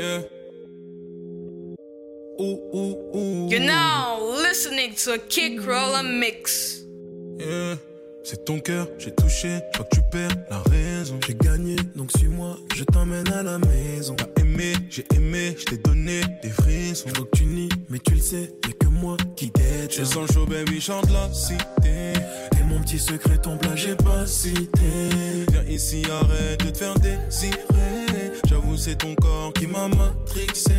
Yeah. 0.00 0.22
Ooh. 2.40 3.48
You're 3.50 3.60
now 3.60 4.18
listening 4.18 4.94
to 5.04 5.12
a 5.12 5.18
kick 5.18 5.60
roller 5.60 6.02
mix. 6.02 6.80
Yeah. 7.38 7.76
C'est 8.24 8.46
ton 8.46 8.60
cœur, 8.60 8.88
j'ai 8.98 9.14
touché, 9.14 9.60
toi 9.74 9.84
tu 9.92 10.00
perds 10.10 10.30
la 10.48 10.62
raison. 10.70 11.20
J'ai 11.26 11.34
gagné, 11.34 11.76
donc 11.96 12.10
suis-moi, 12.16 12.56
je 12.74 12.84
t'emmène 12.84 13.28
à 13.28 13.42
la 13.42 13.58
maison. 13.58 14.14
T'as 14.14 14.40
aimé, 14.40 14.72
j'ai 14.88 15.04
aimé, 15.14 15.54
je 15.58 15.64
t'ai 15.66 15.76
donné 15.76 16.22
des 16.42 16.48
frissons. 16.48 17.10
Je 17.14 17.20
que 17.20 17.36
tu 17.36 17.44
nies, 17.44 17.68
mais 17.90 17.98
tu 17.98 18.14
le 18.14 18.20
sais, 18.20 18.50
y'a 18.66 18.72
que 18.72 18.86
moi 18.86 19.18
qui 19.36 19.50
t'aide. 19.50 19.92
Je 19.92 20.04
sens 20.04 20.28
le 20.28 20.32
show, 20.32 20.46
baby, 20.46 20.80
chante 20.80 21.10
la 21.10 21.30
cité. 21.30 22.14
Et 22.58 22.64
mon 22.66 22.80
petit 22.80 22.98
secret, 22.98 23.36
ton 23.36 23.58
plat, 23.58 23.76
j'ai 23.76 23.96
pas 23.96 24.26
cité. 24.26 24.70
Viens 25.50 25.64
ici, 25.68 26.04
arrête 26.10 26.64
de 26.64 26.70
te 26.70 26.78
faire 26.78 26.94
désirer. 26.94 27.99
C'est 28.82 28.96
ton 28.96 29.14
corps 29.14 29.52
qui 29.52 29.66
m'a 29.66 29.88
matrixé. 29.88 30.72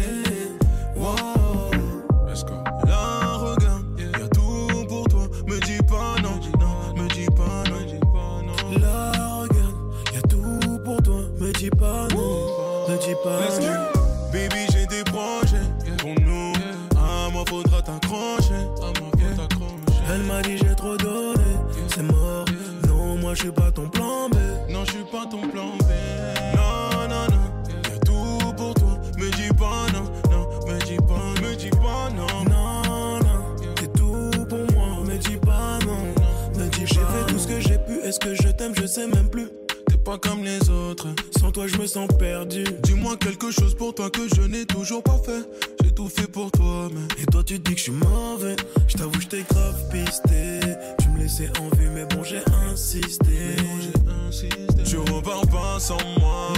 sais 38.92 39.08
même 39.08 39.30
plus. 39.30 39.48
T'es 39.88 39.98
pas 39.98 40.18
comme 40.18 40.44
les 40.44 40.70
autres. 40.70 41.08
Sans 41.40 41.52
toi, 41.52 41.66
je 41.66 41.78
me 41.78 41.88
sens 41.88 42.10
perdu. 42.20 42.66
Dis-moi 42.84 43.16
quelque 43.16 43.50
chose 43.50 43.74
pour 43.74 43.96
toi 43.96 44.10
que 44.10 44.28
je 44.36 44.42
n'ai 44.42 44.66
toujours 44.66 45.02
pas 45.02 45.18
fait. 45.26 45.48
J'ai 45.82 45.92
tout 45.92 46.10
fait 46.10 46.28
pour 46.28 46.52
toi, 46.52 46.90
mais. 46.94 47.24
Et 47.24 47.26
toi, 47.26 47.42
tu 47.42 47.58
dis 47.58 47.72
que 47.72 47.78
je 47.78 47.84
suis 47.84 47.92
mauvais. 47.94 48.58
Je 48.90 48.98
t'avoue, 48.98 49.22
je 49.22 49.28
t'ai 49.28 49.44
grave 49.44 49.90
pisté. 49.92 50.60
Tu 51.00 51.08
me 51.10 51.20
laissais 51.20 51.50
en 51.62 51.74
vue, 51.78 51.90
mais 51.90 52.06
bon, 52.06 52.22
j'ai 52.24 52.42
insisté. 52.70 53.56
Bon, 54.04 54.12
insisté. 54.28 54.84
Tu 54.84 54.98
repars 54.98 55.48
pas 55.48 55.80
sans 55.80 55.98
moi. 56.20 56.52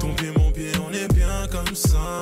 Ton 0.00 0.12
pied, 0.14 0.32
mon 0.36 0.50
pied, 0.50 0.72
on 0.88 0.92
est 0.92 1.14
bien 1.14 1.46
comme 1.48 1.76
ça. 1.76 2.20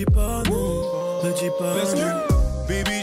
dis 0.00 0.06
pas 0.06 0.42
non, 0.48 0.82
me 1.22 1.32
dis 1.34 1.50
pas 1.58 1.74
non. 1.94 2.36
Baby, 2.66 3.02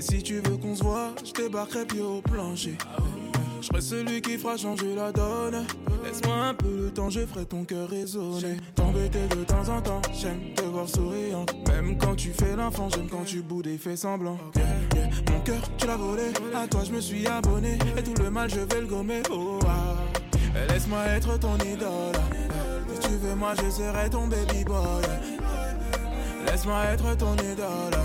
Et 0.00 0.02
si 0.02 0.22
tu 0.22 0.40
veux 0.40 0.56
qu'on 0.56 0.74
se 0.74 0.82
voit, 0.82 1.10
je 1.22 1.30
débarquerai 1.30 1.84
pied 1.84 2.00
au 2.00 2.22
plancher. 2.22 2.78
Je 3.60 3.66
serai 3.66 3.80
celui 3.82 4.22
qui 4.22 4.38
fera 4.38 4.56
changer 4.56 4.94
la 4.94 5.12
donne. 5.12 5.66
Laisse-moi 6.02 6.34
un 6.36 6.54
peu 6.54 6.74
le 6.74 6.90
temps, 6.90 7.10
je 7.10 7.20
ferai 7.26 7.44
ton 7.44 7.66
cœur 7.66 7.86
résonner. 7.86 8.56
T'embêter 8.74 9.28
de 9.28 9.44
temps 9.44 9.68
en 9.68 9.82
temps, 9.82 10.00
j'aime 10.18 10.54
te 10.56 10.62
voir 10.62 10.88
souriante. 10.88 11.54
Même 11.68 11.98
quand 11.98 12.14
tu 12.14 12.30
fais 12.30 12.56
l'enfant, 12.56 12.88
j'aime 12.88 13.10
quand 13.10 13.24
tu 13.26 13.42
boudes 13.42 13.66
et 13.66 13.76
fais 13.76 13.94
semblant. 13.94 14.38
Mon 15.30 15.40
cœur, 15.40 15.60
tu 15.76 15.86
l'as 15.86 15.98
volé, 15.98 16.32
à 16.54 16.66
toi 16.66 16.80
je 16.82 16.92
me 16.92 17.00
suis 17.02 17.26
abonné. 17.26 17.76
Et 17.98 18.02
tout 18.02 18.14
le 18.22 18.30
mal, 18.30 18.48
je 18.48 18.60
vais 18.60 18.80
le 18.80 18.86
gommer. 18.86 19.20
Oh. 19.30 19.58
Ah. 19.68 19.96
Laisse-moi 20.70 21.04
être 21.08 21.38
ton 21.38 21.56
idole. 21.56 22.16
Si 22.94 23.00
tu 23.06 23.16
veux, 23.16 23.34
moi 23.34 23.52
je 23.62 23.70
serai 23.70 24.08
ton 24.08 24.28
baby 24.28 24.64
boy. 24.64 25.39
Laisse-moi 26.60 26.84
être 26.92 27.16
ton 27.16 27.32
idole. 27.36 27.96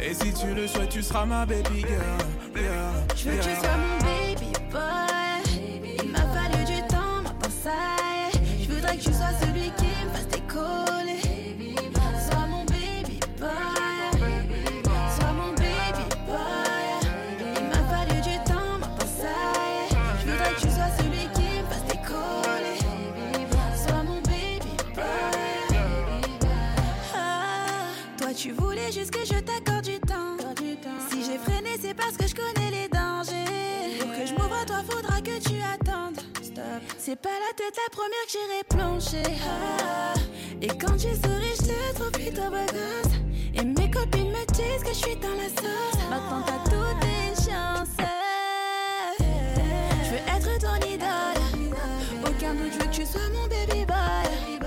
Et 0.00 0.14
si 0.14 0.32
tu 0.32 0.54
le 0.54 0.68
souhaites, 0.68 0.88
tu 0.88 1.02
seras 1.02 1.26
ma 1.26 1.44
baby 1.44 1.80
girl. 1.80 2.62
Je 3.16 3.28
veux 3.28 3.36
que 3.38 3.42
tu 3.42 3.56
sois 3.56 3.76
mon 3.76 3.98
baby 4.04 4.52
boy. 4.70 6.00
Il 6.04 6.10
m'a 6.12 6.20
fallu 6.20 6.64
du 6.64 6.80
temps, 6.86 7.24
y 7.64 8.36
est. 8.36 8.62
Je 8.62 8.72
voudrais 8.72 8.96
que 8.96 9.02
tu 9.02 9.12
sois 9.12 9.34
celui 9.40 9.72
qui 9.72 9.86
me 10.04 10.10
fasse 10.12 10.28
décoller. 10.28 10.87
Parce 32.08 32.16
que 32.16 32.26
je 32.26 32.34
connais 32.34 32.70
les 32.70 32.88
dangers. 32.88 33.98
Pour 34.00 34.10
que 34.10 34.26
je 34.26 34.32
m'ouvre 34.32 34.56
à 34.62 34.64
toi, 34.64 34.82
faudra 34.88 35.20
que 35.20 35.38
tu 35.40 35.60
attendes. 35.60 36.20
C'est 36.96 37.20
pas 37.20 37.28
la 37.28 37.54
tête 37.54 37.76
la 37.76 37.90
première 37.90 38.24
que 38.26 38.32
j'irai 38.32 38.64
plonger. 38.68 39.36
Ah, 39.46 40.14
et 40.62 40.68
quand 40.68 40.96
tu 40.96 41.08
souris, 41.08 41.54
je 41.60 41.66
te 41.66 41.94
trouve 41.94 42.10
plutôt 42.12 42.50
beau 42.50 42.66
gosse. 42.72 43.12
Et 43.54 43.64
mes 43.64 43.90
copines 43.90 44.30
me 44.30 44.46
disent 44.52 44.82
que 44.82 44.88
je 44.88 44.94
suis 44.94 45.16
dans 45.16 45.36
la 45.36 45.48
sauce. 45.48 46.00
Maintenant 46.08 46.42
t'as 46.46 46.70
toutes 46.70 47.00
tes 47.00 47.50
chances. 47.50 47.96
Je 50.04 50.10
veux 50.10 50.24
être 50.34 50.58
ton 50.60 50.76
idole. 50.86 51.42
Aucun 52.26 52.54
doute, 52.54 52.72
je 52.72 52.78
veux 52.78 52.90
que 52.90 52.96
tu 52.96 53.06
sois 53.06 53.28
mon 53.34 53.46
baby 53.48 53.84
boy. 53.84 54.58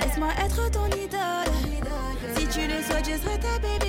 Laisse-moi 0.00 0.30
être 0.42 0.70
ton 0.70 0.86
idole. 0.86 1.52
Si 2.36 2.46
tu 2.46 2.66
le 2.66 2.82
souhaites, 2.82 3.06
je 3.06 3.16
serai 3.22 3.38
ta 3.38 3.58
baby 3.58 3.79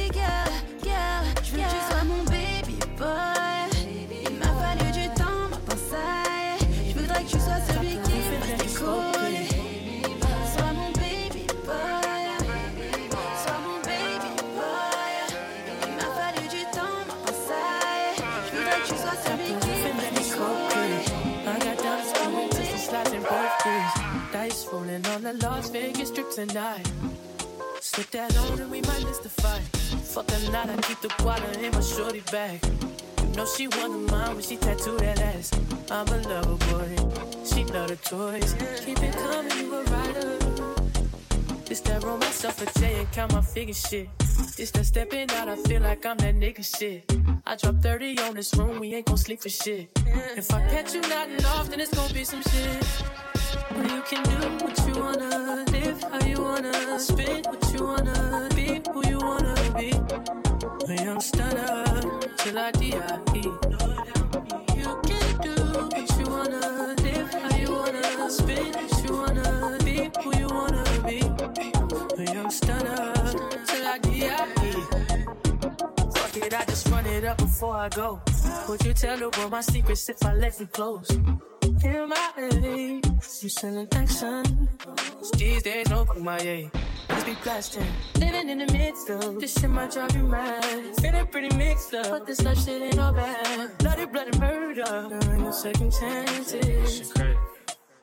boy. 3.02 3.72
Il 4.26 4.36
m'a 4.38 4.52
fallu 4.62 4.88
du 5.00 5.08
temps, 5.20 5.50
y 5.50 5.96
est. 5.98 6.62
Je 6.90 6.94
voudrais 7.00 7.24
que 7.24 7.30
tu 7.34 7.40
sois 7.48 7.62
celui 7.70 7.96
qui 8.06 8.18
me 8.18 8.38
fasse 8.42 8.58
décoller. 8.64 9.48
Sois 10.54 10.74
mon 10.80 10.92
baby 11.02 11.46
boy. 11.68 12.30
Sois 13.42 13.60
mon 13.66 13.78
baby 13.90 14.32
boy. 14.58 15.16
Il 15.88 15.94
m'a 16.00 16.10
fallu 16.20 16.44
du 16.56 16.64
temps, 16.78 17.00
y 17.26 17.40
est. 17.52 18.16
Je 18.46 18.52
voudrais 18.56 18.80
que 18.82 18.88
tu 18.92 18.98
sois 19.04 19.20
celui 19.26 19.52
qui 19.64 19.76
me 20.00 20.08
décoller. 20.20 21.02
I 21.44 21.58
got 21.66 21.78
down 21.84 22.00
to 22.00 22.14
some 22.20 22.78
slides 22.88 23.14
and 23.18 23.26
birthdays. 23.32 23.94
Dice 24.32 24.62
rolling 24.72 25.06
on 25.14 25.22
the 25.24 25.34
Las 25.44 25.70
Vegas 25.72 26.10
strip 26.10 26.30
tonight. 26.32 26.88
Slip 27.82 28.10
that 28.12 28.38
on 28.38 28.60
and 28.60 28.72
we 28.72 28.82
might 28.82 29.04
miss 29.06 29.20
the 29.20 29.30
fight. 29.30 29.81
Fuck 30.12 30.28
the 30.28 30.52
night, 30.52 30.70
I 30.70 30.76
keep 30.82 31.00
the 31.00 31.24
water 31.24 31.58
in 31.58 31.72
my 31.72 31.80
shorty 31.80 32.20
bag. 32.34 32.60
You 33.22 33.28
know 33.38 33.46
she 33.46 33.68
of 33.68 34.12
mine 34.12 34.34
when 34.34 34.42
she 34.42 34.58
tattooed 34.58 35.00
that 35.00 35.22
ass. 35.22 35.54
I'm 35.90 36.06
a 36.10 36.18
lover 36.28 36.58
boy, 36.68 36.96
she 37.46 37.64
love 37.64 37.88
the 37.88 37.96
toys. 37.96 38.54
Keep 38.84 39.02
it 39.04 39.16
coming, 39.16 39.58
you 39.58 39.74
a 39.74 39.84
rider. 39.86 40.38
This 41.64 41.80
that 41.80 42.04
roll 42.04 42.18
myself 42.18 42.62
a 42.62 42.78
J 42.78 43.00
and 43.00 43.12
count 43.14 43.32
my 43.32 43.40
figure 43.40 43.74
shit. 43.74 44.10
This 44.58 44.72
that 44.72 44.86
stepping 44.86 45.32
out, 45.32 45.48
I 45.48 45.56
feel 45.56 45.82
like 45.82 46.06
I'm 46.06 46.18
that 46.18 46.36
nigga 46.36 46.66
shit. 46.78 47.10
I 47.48 47.56
drop 47.56 47.76
30 47.82 48.20
on 48.20 48.36
this 48.36 48.54
room, 48.56 48.82
we 48.82 48.94
ain't 48.94 49.06
gon' 49.06 49.16
sleep 49.16 49.40
for 49.40 49.48
shit. 49.48 49.98
If 50.36 50.54
I 50.54 50.60
catch 50.68 50.94
you 50.94 51.00
nodding 51.04 51.46
off, 51.46 51.70
then 51.70 51.80
it's 51.80 51.96
gon' 51.96 52.12
be 52.12 52.26
some 52.26 52.42
shit. 52.42 52.86
Well, 53.72 53.90
you 53.90 54.02
can 54.02 54.24
do 54.24 54.66
what 54.66 54.78
you 54.86 55.02
wanna, 55.02 55.64
live 55.72 56.04
how 56.04 56.28
you 56.28 56.42
wanna, 56.42 57.00
spit 57.00 57.48
what 57.48 57.74
you 57.74 57.86
wanna, 57.86 58.50
be 58.54 58.82
who 58.92 59.08
you 59.08 59.18
wanna 59.18 59.61
be. 59.74 59.92
A 60.88 61.04
young 61.04 61.22
stunner 61.22 61.86
till 62.38 62.60
I 62.60 62.72
die. 62.72 63.20
You 64.76 64.92
can 65.08 65.38
do 65.42 65.56
what 65.92 66.20
you 66.20 66.26
wanna, 66.30 66.96
live 67.02 67.34
how 67.34 67.58
you 67.58 67.72
wanna, 67.72 68.30
spin 68.30 68.74
what 68.74 69.04
you 69.04 69.12
wanna, 69.18 69.78
be 69.84 70.10
who 70.22 70.30
you 70.38 70.48
wanna 70.48 70.84
be. 71.06 71.20
A 72.22 72.34
young 72.34 72.50
stunner 72.50 73.14
till 73.68 73.88
I 73.88 73.98
die. 74.00 74.46
Fuck 76.16 76.38
it, 76.38 76.54
I 76.54 76.66
just 76.66 76.88
run 76.90 77.06
it 77.06 77.24
up 77.24 77.38
before 77.38 77.76
I 77.76 77.90
go. 77.90 78.22
Would 78.70 78.86
you 78.86 78.94
tell 78.94 79.18
the 79.18 79.30
world 79.38 79.52
my 79.52 79.62
secrets 79.62 80.10
if 80.10 80.24
I 80.26 80.34
left 80.34 80.60
you 80.60 80.68
close? 80.68 81.10
In 81.84 82.10
my 82.10 82.32
age, 82.38 83.06
you 83.42 83.50
selling 83.50 83.88
action. 83.94 84.70
These 85.36 85.64
days, 85.64 85.90
no 85.90 86.06
Kumaye. 86.06 86.70
Let's 87.10 87.24
be 87.24 87.36
blasting. 87.44 87.88
Living 88.18 88.50
in 88.50 88.60
the 88.60 88.72
midst 88.72 89.10
of 89.10 89.40
this 89.40 89.54
shit 89.60 89.70
might 89.70 89.92
drive 89.92 90.16
you 90.16 90.24
mad. 90.24 90.64
Feeling 91.02 91.26
pretty 91.28 91.56
mixed 91.58 91.94
up, 91.96 92.10
but 92.10 92.28
this 92.28 92.44
life 92.44 92.64
shit 92.64 92.82
ain't 92.84 93.00
all 93.00 93.14
bad. 93.14 93.78
Bloody, 93.80 94.06
bloody 94.06 94.38
murder. 94.38 95.08
There 95.10 95.34
ain't 95.34 95.42
no 95.42 95.52
second 95.52 95.92
chances. 95.92 97.14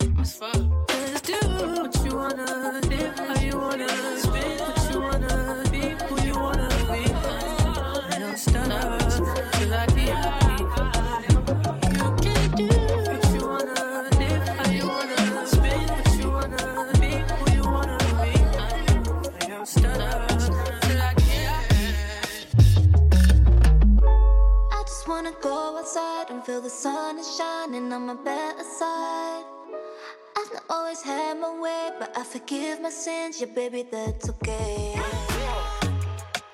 It's 0.01 0.37
fuck. 0.37 0.57
Let's 0.89 1.21
do 1.21 1.39
what 1.39 2.05
you 2.05 2.17
wanna, 2.17 2.81
live 2.89 3.19
how 3.19 3.41
you 3.41 3.59
wanna, 3.59 3.89
spin 4.19 4.59
what 4.59 4.93
you 4.93 5.01
wanna, 5.01 5.65
be 5.71 5.81
who 6.05 6.27
you 6.27 6.35
wanna 6.35 6.69
be. 6.91 7.03
And 8.15 8.25
I'm 8.25 8.37
stunner 8.37 8.99
till 9.53 9.75
I 9.75 9.87
go 25.41 25.77
outside 25.79 26.31
and 26.31 26.45
feel 26.45 26.61
the 26.61 26.71
sun 26.71 27.19
is 27.19 27.37
shining 27.37 27.93
on 27.93 28.07
my 28.07 28.15
better 28.15 28.65
side. 28.65 29.45
I've 30.37 30.53
not 30.53 30.65
always 30.71 31.03
had 31.03 31.39
my 31.41 31.59
way, 31.59 31.91
but 31.99 32.17
I 32.17 32.25
forgive 32.25 32.81
my 32.81 32.91
sins, 32.91 33.41
yeah, 33.41 33.47
baby, 33.47 33.87
that's 33.91 34.29
okay. 34.31 35.01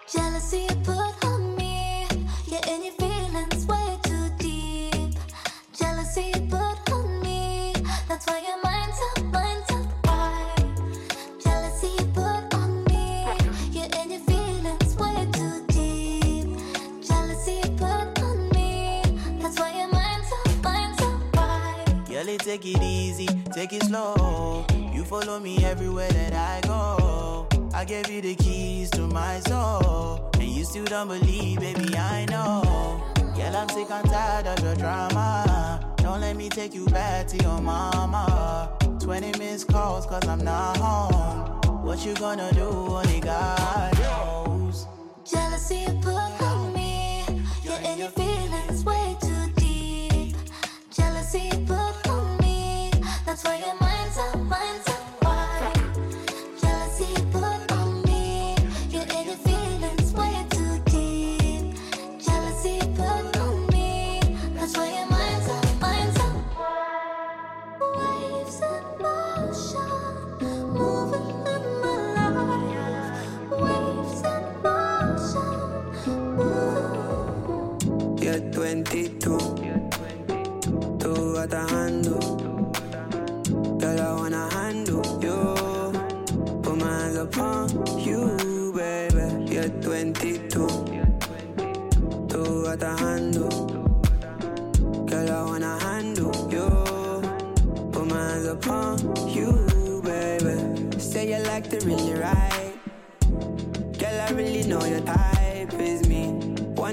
Jealousy 0.06 0.66
you 0.68 0.76
put 0.82 1.24
on 1.24 1.56
me, 1.56 2.06
yeah, 2.46 2.68
and 2.68 2.84
your 2.84 2.94
feelings 2.94 3.66
way 3.66 3.98
too 4.02 4.28
deep. 4.38 5.18
Jealousy 5.76 6.32
you 6.34 6.40
put 6.42 6.92
on 6.92 7.22
me, 7.22 7.74
that's 8.08 8.26
why 8.26 8.42
your 8.46 8.63
take 22.58 22.76
it 22.76 22.82
easy, 22.82 23.26
take 23.52 23.72
it 23.72 23.82
slow. 23.82 24.64
You 24.92 25.04
follow 25.04 25.40
me 25.40 25.64
everywhere 25.64 26.08
that 26.10 26.34
I 26.34 26.60
go. 26.64 27.48
I 27.74 27.84
gave 27.84 28.08
you 28.08 28.20
the 28.20 28.36
keys 28.36 28.90
to 28.90 29.08
my 29.08 29.40
soul. 29.40 30.30
And 30.34 30.48
you 30.48 30.64
still 30.64 30.84
don't 30.84 31.08
believe, 31.08 31.58
baby, 31.58 31.96
I 31.96 32.26
know. 32.26 33.02
Girl, 33.34 33.56
I'm 33.56 33.68
sick 33.70 33.90
and 33.90 34.08
tired 34.08 34.46
of 34.46 34.62
your 34.62 34.76
drama. 34.76 35.94
Don't 35.96 36.20
let 36.20 36.36
me 36.36 36.48
take 36.48 36.74
you 36.74 36.86
back 36.86 37.26
to 37.28 37.36
your 37.38 37.60
mama. 37.60 38.78
20 39.00 39.36
missed 39.36 39.66
calls, 39.66 40.06
cause 40.06 40.26
I'm 40.28 40.44
not 40.44 40.76
home. 40.76 41.82
What 41.84 42.06
you 42.06 42.14
gonna 42.14 42.52
do, 42.52 42.68
only 42.68 43.18
God 43.18 43.98
knows. 43.98 44.86
Jealousy 45.24 45.86
put 46.00 46.43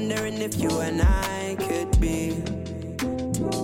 Wondering 0.02 0.42
if 0.42 0.60
you 0.60 0.80
and 0.80 1.00
I 1.00 1.56
could 1.60 2.02
be 2.02 2.42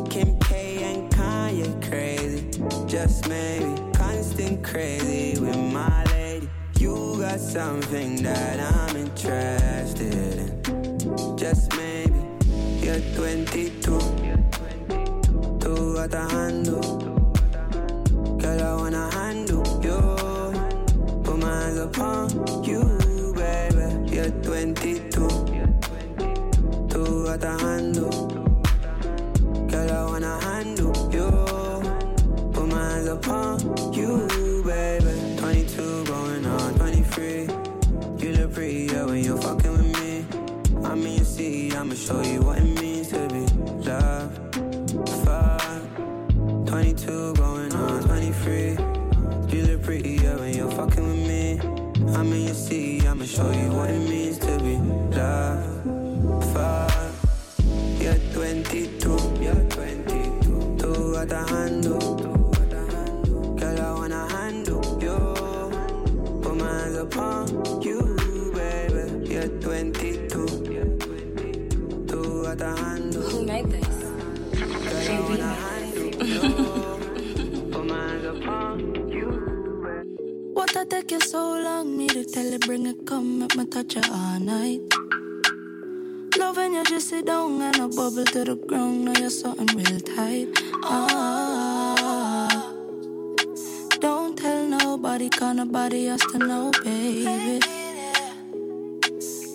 Kim 0.07 0.37
K 0.37 0.83
and 0.83 1.11
Kanye 1.11 1.89
crazy. 1.89 2.47
Just 2.85 3.27
maybe 3.27 3.65
constant 3.93 4.63
crazy 4.63 5.39
with 5.39 5.57
my 5.57 6.03
lady. 6.11 6.47
You 6.79 7.17
got 7.19 7.39
something 7.39 8.21
that 8.21 8.59
I'm 8.59 8.95
interested 8.97 10.13
in. 10.13 11.35
Just 11.35 11.75
maybe 11.75 12.21
you're 12.85 13.01
22. 13.15 13.81
Two 15.59 15.95
got 15.95 16.11
the 16.11 16.27
handle. 16.29 16.97
Girl, 18.37 18.61
I 18.61 18.75
wanna 18.75 19.09
handle 19.09 19.65
you. 19.81 19.99
Put 21.23 21.39
my 21.39 21.61
hands 21.63 21.79
upon 21.79 22.63
you, 22.63 22.96
got 27.27 27.41
the 27.41 27.57
handle. 27.61 28.27
Girl, 29.67 29.91
I 29.91 30.05
wanna 30.05 30.39
handle 30.39 30.93
you. 31.11 31.29
Put 32.53 32.67
my 32.69 32.81
hands 32.91 33.07
upon 33.09 33.59
you, 33.93 34.63
baby. 34.65 35.35
22 35.37 36.05
going 36.05 36.45
on 36.45 36.73
23. 36.75 37.49
You 38.21 38.29
look 38.37 38.53
prettier 38.53 39.05
when 39.07 39.25
you're 39.25 39.41
fucking 39.41 39.71
with 39.73 39.91
me. 39.99 40.25
I 40.85 40.95
mean, 40.95 41.17
you 41.17 41.25
see, 41.25 41.75
I'ma 41.75 41.95
show 41.95 42.21
you 42.21 42.39
what 42.43 42.59
it 42.59 42.81
means 42.81 43.09
to 43.09 43.27
be 43.27 43.43
loved. 43.89 44.55
Fuck. 45.25 46.65
22 46.65 47.33
going 47.33 47.73
on 47.75 48.03
23. 48.03 48.77
You 49.51 49.65
look 49.67 49.83
prettier 49.83 50.37
when 50.37 50.53
you're 50.55 50.71
fucking 50.71 51.05
with 51.05 51.27
me. 51.27 51.59
I 52.15 52.23
mean, 52.23 52.47
you 52.47 52.53
see, 52.53 53.05
I'ma 53.05 53.25
show 53.25 53.51
you 53.51 53.69
what 53.75 53.89
it 53.89 53.99
means 53.99 54.37
to 54.37 54.57
be 54.59 54.77
loved. 55.17 55.56
Handle. 61.87 63.55
Girl, 63.55 63.79
I 63.79 63.93
wanna 63.93 64.27
handle 64.29 64.83
you. 65.01 65.17
Put 66.41 66.55
my 66.57 66.69
hands 66.79 66.97
upon 66.97 67.47
you, 67.81 67.99
baby. 68.53 69.03
You're 69.33 69.47
22. 69.59 70.45
Two 72.07 72.43
got 72.43 72.57
the 72.57 72.75
handle. 72.75 73.21
Who 73.21 73.45
made 73.45 73.69
this? 73.69 73.87
Girl, 73.87 75.09
I 75.09 75.19
wanna 75.29 75.53
handle 75.63 76.09
you. 76.25 77.71
Put 77.71 77.85
my 77.85 78.07
hands 78.07 78.25
upon 78.25 78.79
you. 79.09 79.29
What 80.53 80.75
I 80.75 80.83
take 80.85 81.11
you 81.11 81.19
so 81.21 81.39
long, 81.39 81.97
me 81.97 82.07
to 82.07 82.23
tell 82.25 82.45
you, 82.45 82.59
bring 82.59 82.85
it, 82.87 83.05
come, 83.05 83.39
make 83.39 83.55
me 83.55 83.65
touch 83.65 83.95
you 83.95 84.01
all 84.11 84.39
night. 84.39 84.81
Love 86.37 86.57
when 86.57 86.73
you 86.73 86.83
just 86.85 87.09
sit 87.09 87.25
down 87.25 87.61
and 87.61 87.75
a 87.77 87.87
bubble 87.87 88.25
to 88.25 88.43
the 88.43 88.55
ground, 88.55 89.05
now 89.05 89.13
you're 89.19 89.29
something 89.29 89.67
real 89.75 89.99
tight. 89.99 90.47
Ah, 90.83 91.56
nobody, 95.17 95.29
cause 95.29 95.55
nobody 95.55 96.05
has 96.05 96.21
to 96.21 96.37
know, 96.37 96.71
baby. 96.83 97.59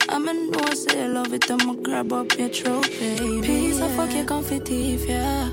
I'ma 0.09 0.33
know 0.33 0.61
I 0.61 0.75
say 0.75 1.09
love 1.09 1.33
it, 1.33 1.49
I'ma 1.51 1.75
grab 1.75 2.13
up 2.13 2.37
your 2.37 2.49
baby. 2.83 3.41
Peace, 3.43 3.81
I 3.81 3.89
fuck 3.97 4.13
your 4.13 4.25
comfy 4.25 4.59
teeth, 4.59 5.09
yeah. 5.09 5.51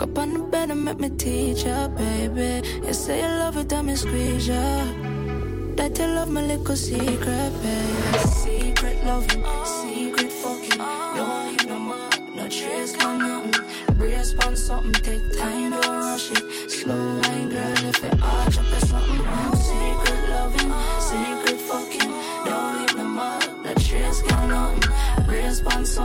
Up 0.00 0.18
on 0.18 0.32
the 0.34 0.40
bed 0.50 0.70
and 0.70 0.84
make 0.84 0.98
me 0.98 1.10
teach 1.10 1.64
ya, 1.64 1.86
baby. 1.88 2.66
You 2.84 2.92
say 2.92 3.20
you 3.20 3.28
love 3.28 3.56
it, 3.56 3.72
I'ma 3.72 3.94
squeeze 3.94 4.48
ya. 4.48 4.84
That 5.76 5.96
you 5.98 6.06
love 6.06 6.30
my 6.30 6.42
little 6.42 6.76
secret, 6.76 7.52
baby. 7.62 8.18
Secret 8.42 9.04
loving, 9.04 9.44
secret 9.64 10.32
fucking. 10.32 10.78
Don't 10.78 11.46
leave 11.46 11.68
no 11.68 11.78
mark, 11.78 12.20
no 12.34 12.48
trace, 12.48 12.96
no 12.96 13.16
nothing. 13.16 13.96
Brace 13.98 14.34
on 14.44 14.56
something, 14.56 14.92
take 14.94 15.38
time, 15.38 15.70
don't 15.70 15.86
rush 15.86 16.32
it. 16.32 16.70
Slow 16.70 17.20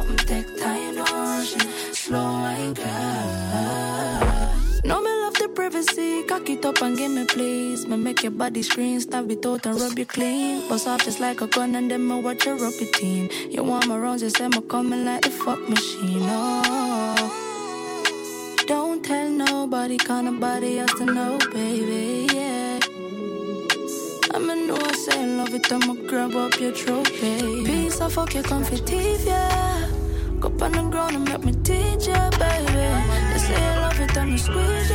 Brace 0.04 0.18
on 0.18 0.18
something, 0.18 0.26
take 0.28 0.58
time, 0.60 0.96
don't 0.96 1.12
rush 1.12 1.56
it. 1.56 1.96
Slow 1.96 2.74
girl. 2.74 4.50
No, 4.86 5.02
me 5.02 5.10
love 5.10 5.34
the 5.36 5.50
privacy. 5.56 6.24
Cock 6.24 6.50
it 6.50 6.66
up 6.66 6.82
and 6.82 6.98
give 6.98 7.12
me, 7.12 7.26
please. 7.26 7.88
Me 7.88 7.96
make 7.98 8.24
your 8.24 8.32
body 8.32 8.62
scream, 8.64 9.00
stab 9.00 9.32
it 9.32 9.46
out 9.46 9.66
and 9.66 9.80
rub 9.80 9.98
you 9.98 10.06
clean. 10.06 10.68
Bust 10.68 10.88
off 10.88 11.04
just 11.06 11.20
like 11.20 11.42
a 11.42 11.48
gun 11.48 11.76
and 11.76 11.90
then 11.90 12.08
me 12.08 12.20
watch 12.20 12.46
you 12.46 12.54
rub 12.54 12.62
your 12.62 12.72
routine. 12.72 13.30
You 13.50 13.64
want 13.64 13.88
my 13.88 13.98
rounds, 13.98 14.22
you 14.24 14.30
say 14.30 14.48
me 14.48 14.62
coming 14.62 15.06
like 15.06 15.22
the 15.22 15.30
fuck 15.30 15.60
machine. 15.70 16.24
Oh. 16.24 17.40
Don't 18.68 19.04
tell 19.04 19.30
nobody, 19.30 19.98
cause 19.98 20.24
nobody 20.24 20.80
else 20.80 20.94
to 20.94 21.06
know, 21.06 21.38
baby, 21.54 22.28
yeah. 22.34 22.80
I'ma 24.34 24.54
know 24.56 24.78
I 24.78 24.94
say 24.94 25.26
love 25.38 25.54
it, 25.54 25.72
I'ma 25.72 25.94
grab 26.08 26.36
up 26.36 26.60
your 26.60 26.72
trophy. 26.72 27.64
Peace, 27.66 28.02
I 28.02 28.10
fuck 28.10 28.34
your 28.34 28.44
comfy 28.44 28.78
teeth, 28.78 29.28
yeah. 29.28 29.93
Up 30.44 30.62
on 30.62 30.74
the 30.74 30.82
ground 30.92 31.16
and 31.16 31.26
baby. 31.26 31.54
You 33.32 33.40
say 33.40 33.80
love 33.80 33.98
it, 33.98 34.14
squeeze. 34.38 34.90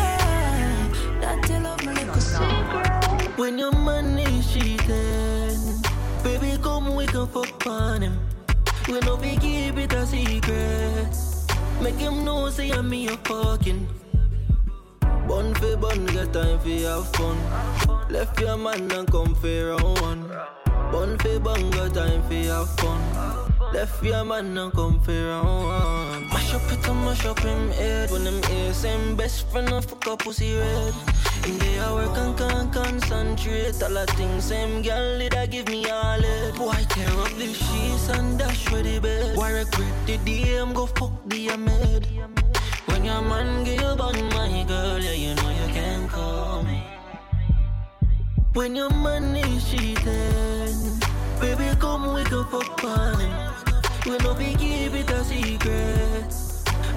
That 1.22 1.48
love 1.62 1.80
secret. 2.20 3.38
When 3.38 3.58
your 3.58 3.72
man 3.72 4.18
is 4.18 4.52
cheating, 4.52 5.82
baby, 6.22 6.58
come 6.62 6.94
we 6.94 7.06
can 7.06 7.26
fuck 7.28 7.66
on 7.66 8.02
him. 8.02 8.20
We 8.88 9.00
no 9.00 9.16
be 9.16 9.38
keep 9.38 9.78
it 9.78 9.94
a 9.94 10.04
secret. 10.06 11.16
Make 11.80 11.94
him 11.96 12.26
know 12.26 12.50
say 12.50 12.70
I'm 12.70 12.90
me 12.90 13.08
a 13.08 13.16
fucking. 13.16 13.88
Bun 15.00 15.54
for 15.54 15.76
bun, 15.78 16.04
get 16.06 16.30
time 16.34 16.58
for 16.58 16.68
have 16.68 17.08
fun. 17.16 17.38
Left 18.10 18.38
your 18.38 18.58
man 18.58 18.90
and 18.90 19.10
come 19.10 19.34
for 19.34 19.68
round 19.68 20.00
one. 20.02 20.28
Bun 20.92 21.16
for 21.18 21.40
bun, 21.40 21.70
got 21.70 21.94
time 21.94 22.22
for 22.28 22.34
have 22.34 22.68
fun. 22.80 23.48
Left 23.72 24.02
your 24.02 24.24
man 24.24 24.56
and 24.56 24.72
come 24.72 24.98
for 25.00 25.12
round. 25.12 26.26
Mash 26.28 26.54
up 26.54 26.72
it 26.72 26.88
and 26.88 27.04
mash 27.04 27.24
up 27.26 27.38
him 27.40 27.70
head. 27.72 28.10
When 28.10 28.24
them 28.24 28.40
ears 28.50 28.76
same 28.76 29.14
best 29.14 29.46
friend 29.50 29.72
of 29.72 29.84
fuck 29.84 30.06
up 30.06 30.18
pussy 30.20 30.56
red. 30.56 30.94
In 31.46 31.58
the 31.58 31.78
hour 31.84 32.06
can 32.14 32.34
can 32.34 32.70
concentrate. 32.70 33.82
All 33.82 33.90
the 33.90 34.06
things 34.16 34.44
same 34.44 34.82
girl 34.82 35.18
did 35.18 35.34
I 35.34 35.46
give 35.46 35.68
me 35.68 35.88
all 35.90 36.18
it. 36.18 36.54
Boy 36.56 36.82
tear 36.88 37.10
up 37.20 37.30
the 37.36 37.52
sheets 37.52 38.08
and 38.08 38.38
dash 38.38 38.70
with 38.72 38.84
the 38.84 39.00
bed. 39.00 39.36
Why 39.36 39.50
regret 39.50 40.06
the 40.06 40.16
DM 40.18 40.74
go 40.74 40.86
fuck 40.86 41.12
the 41.26 41.56
made. 41.56 42.08
When 42.86 43.04
your 43.04 43.20
man 43.20 43.64
give 43.64 43.80
you 43.80 43.94
bun 43.96 44.16
my 44.30 44.64
girl, 44.66 44.98
yeah 44.98 45.12
you 45.12 45.34
know 45.34 45.50
you 45.50 45.72
can 45.74 46.08
call 46.08 46.62
me. 46.62 46.82
When 48.54 48.74
your 48.74 48.90
man 48.90 49.36
is 49.36 49.70
cheating, 49.70 50.57
baby 51.40 51.70
come 51.78 52.14
we 52.14 52.24
go 52.24 52.44
fuck 52.44 52.84
on 52.84 53.20
him. 53.20 53.32
We 54.06 54.16
no 54.18 54.34
be 54.34 54.54
keep 54.54 54.94
it 54.94 55.10
a 55.10 55.24
secret. 55.24 56.34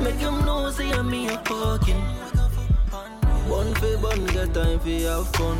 Make 0.01 0.15
him 0.15 0.45
know 0.45 0.71
say 0.71 0.91
I'm 0.91 1.09
me 1.09 1.27
a 1.27 1.37
fucking. 1.45 2.01
Bun 3.49 3.73
for 3.75 3.97
bun, 3.97 4.25
get 4.27 4.53
time 4.53 4.79
for 4.79 4.89
have 4.89 5.27
fun. 5.35 5.57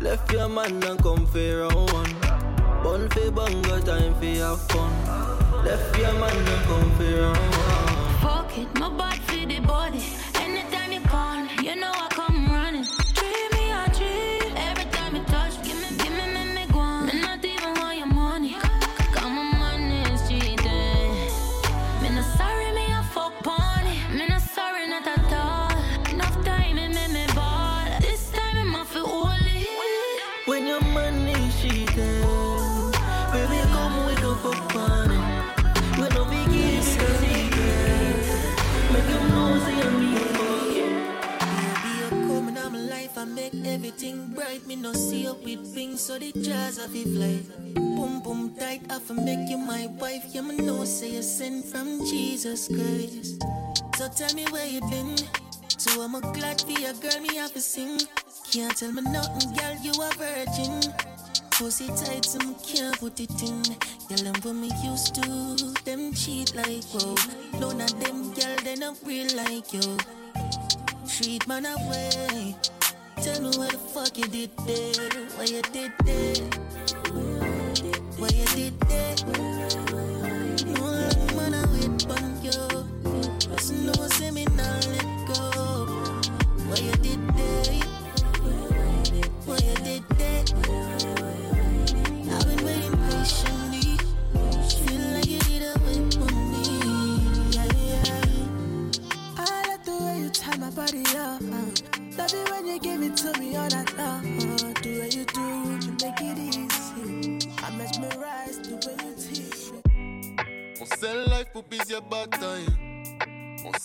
Left 0.00 0.32
your 0.32 0.48
man 0.48 0.82
and 0.82 1.02
come 1.02 1.26
for 1.26 1.60
round 1.60 1.92
one. 1.92 2.14
Bun 2.82 3.08
for 3.10 3.30
bun, 3.30 3.62
got 3.62 3.86
time 3.86 4.14
for 4.14 4.26
have 4.26 4.60
fun. 4.68 4.92
Left 5.64 5.98
your 5.98 6.12
man 6.14 6.36
and 6.36 6.64
come 6.66 6.90
for 6.96 7.20
round 7.20 7.38
one. 7.38 8.14
Fuck 8.20 8.58
it, 8.58 8.78
my 8.78 8.88
bad 8.90 9.18
for 9.20 9.46
the 9.46 9.60
body. 9.60 10.02
No 44.82 44.92
see 44.92 45.28
up 45.28 45.40
with 45.44 45.72
wings, 45.76 46.00
so 46.00 46.18
the 46.18 46.32
jazz 46.32 46.76
of 46.78 46.94
it 46.96 47.06
fly. 47.14 47.38
Boom 47.74 48.20
boom 48.20 48.52
tight, 48.58 48.82
I 48.90 48.98
for 48.98 49.14
make 49.14 49.48
you 49.48 49.56
my 49.56 49.86
wife. 50.00 50.24
Yeah, 50.30 50.40
me 50.40 50.56
know 50.56 50.84
say 50.84 51.10
you 51.12 51.22
sent 51.22 51.66
from 51.66 52.00
Jesus 52.00 52.66
Christ. 52.66 53.40
So 53.96 54.08
tell 54.08 54.34
me 54.34 54.44
where 54.50 54.66
you 54.66 54.80
been. 54.90 55.16
So 55.68 56.02
I'm 56.02 56.16
a 56.16 56.20
glad 56.20 56.60
for 56.60 56.72
your 56.72 56.94
girl, 56.94 57.20
me 57.20 57.36
have 57.36 57.52
to 57.52 57.60
sing. 57.60 58.00
Can't 58.50 58.76
tell 58.76 58.90
me 58.90 59.02
nothing, 59.02 59.54
girl, 59.54 59.76
you 59.82 59.92
a 60.02 60.10
virgin. 60.18 60.92
Pussy 61.52 61.86
tight, 61.86 62.24
so 62.24 62.38
me 62.40 62.56
can't 62.66 62.98
put 62.98 63.20
it 63.20 63.30
in. 63.40 63.62
Girl, 64.08 64.34
I'm 64.34 64.40
what 64.42 64.54
me 64.54 64.70
used 64.82 65.14
to. 65.14 65.74
Them 65.84 66.12
cheat 66.12 66.56
like 66.56 66.82
whoa. 66.90 67.14
None 67.60 67.80
of 67.80 68.00
them, 68.00 68.34
girl, 68.34 68.56
they 68.64 68.74
not 68.74 68.96
real 69.04 69.28
like 69.36 69.72
you. 69.72 69.96
Treat 71.06 71.46
man 71.46 71.66
away. 71.66 72.56
Tell 73.20 73.40
me 73.42 73.50
what 73.58 73.70
the 73.70 73.78
fuck 73.78 74.16
you 74.16 74.24
did 74.24 74.50
there. 74.66 75.10
Why 75.36 75.44
you 75.44 75.62
did 75.62 75.92
that? 76.06 76.38
Why 78.18 78.28
you 78.28 78.46
did 78.56 78.80
that? 78.80 79.24
No 79.26 80.86
man, 80.86 81.01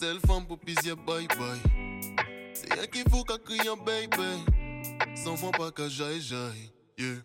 telle 0.07 0.19
femme 0.25 0.45
pour 0.45 0.57
pisser 0.57 0.95
bye 1.05 1.27
bye. 1.27 1.59
C'est 2.53 2.73
rien 2.73 2.87
qu'il 2.87 3.03
faut 3.09 3.23
qu'à 3.25 3.37
crier 3.37 3.75
baby. 3.85 4.45
Sans 5.15 5.35
fond 5.35 5.51
pas 5.51 5.69
qu'à 5.71 5.89
j'aille 5.89 6.21
j'aille. 6.21 6.71
Yeah. 6.97 7.17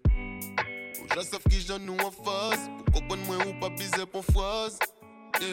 Ou 1.01 1.07
j'en 1.15 1.23
sauf 1.23 1.43
qui 1.49 1.61
j'en 1.61 1.79
nous 1.79 1.97
en 1.99 2.11
face. 2.11 2.69
Pour 2.87 2.95
comprendre 2.95 3.25
moi 3.27 3.37
ou 3.47 3.61
pas 3.61 3.71
pisser 3.71 4.05
pour 4.11 4.25
phrase. 4.25 4.81
Yeah. 5.41 5.49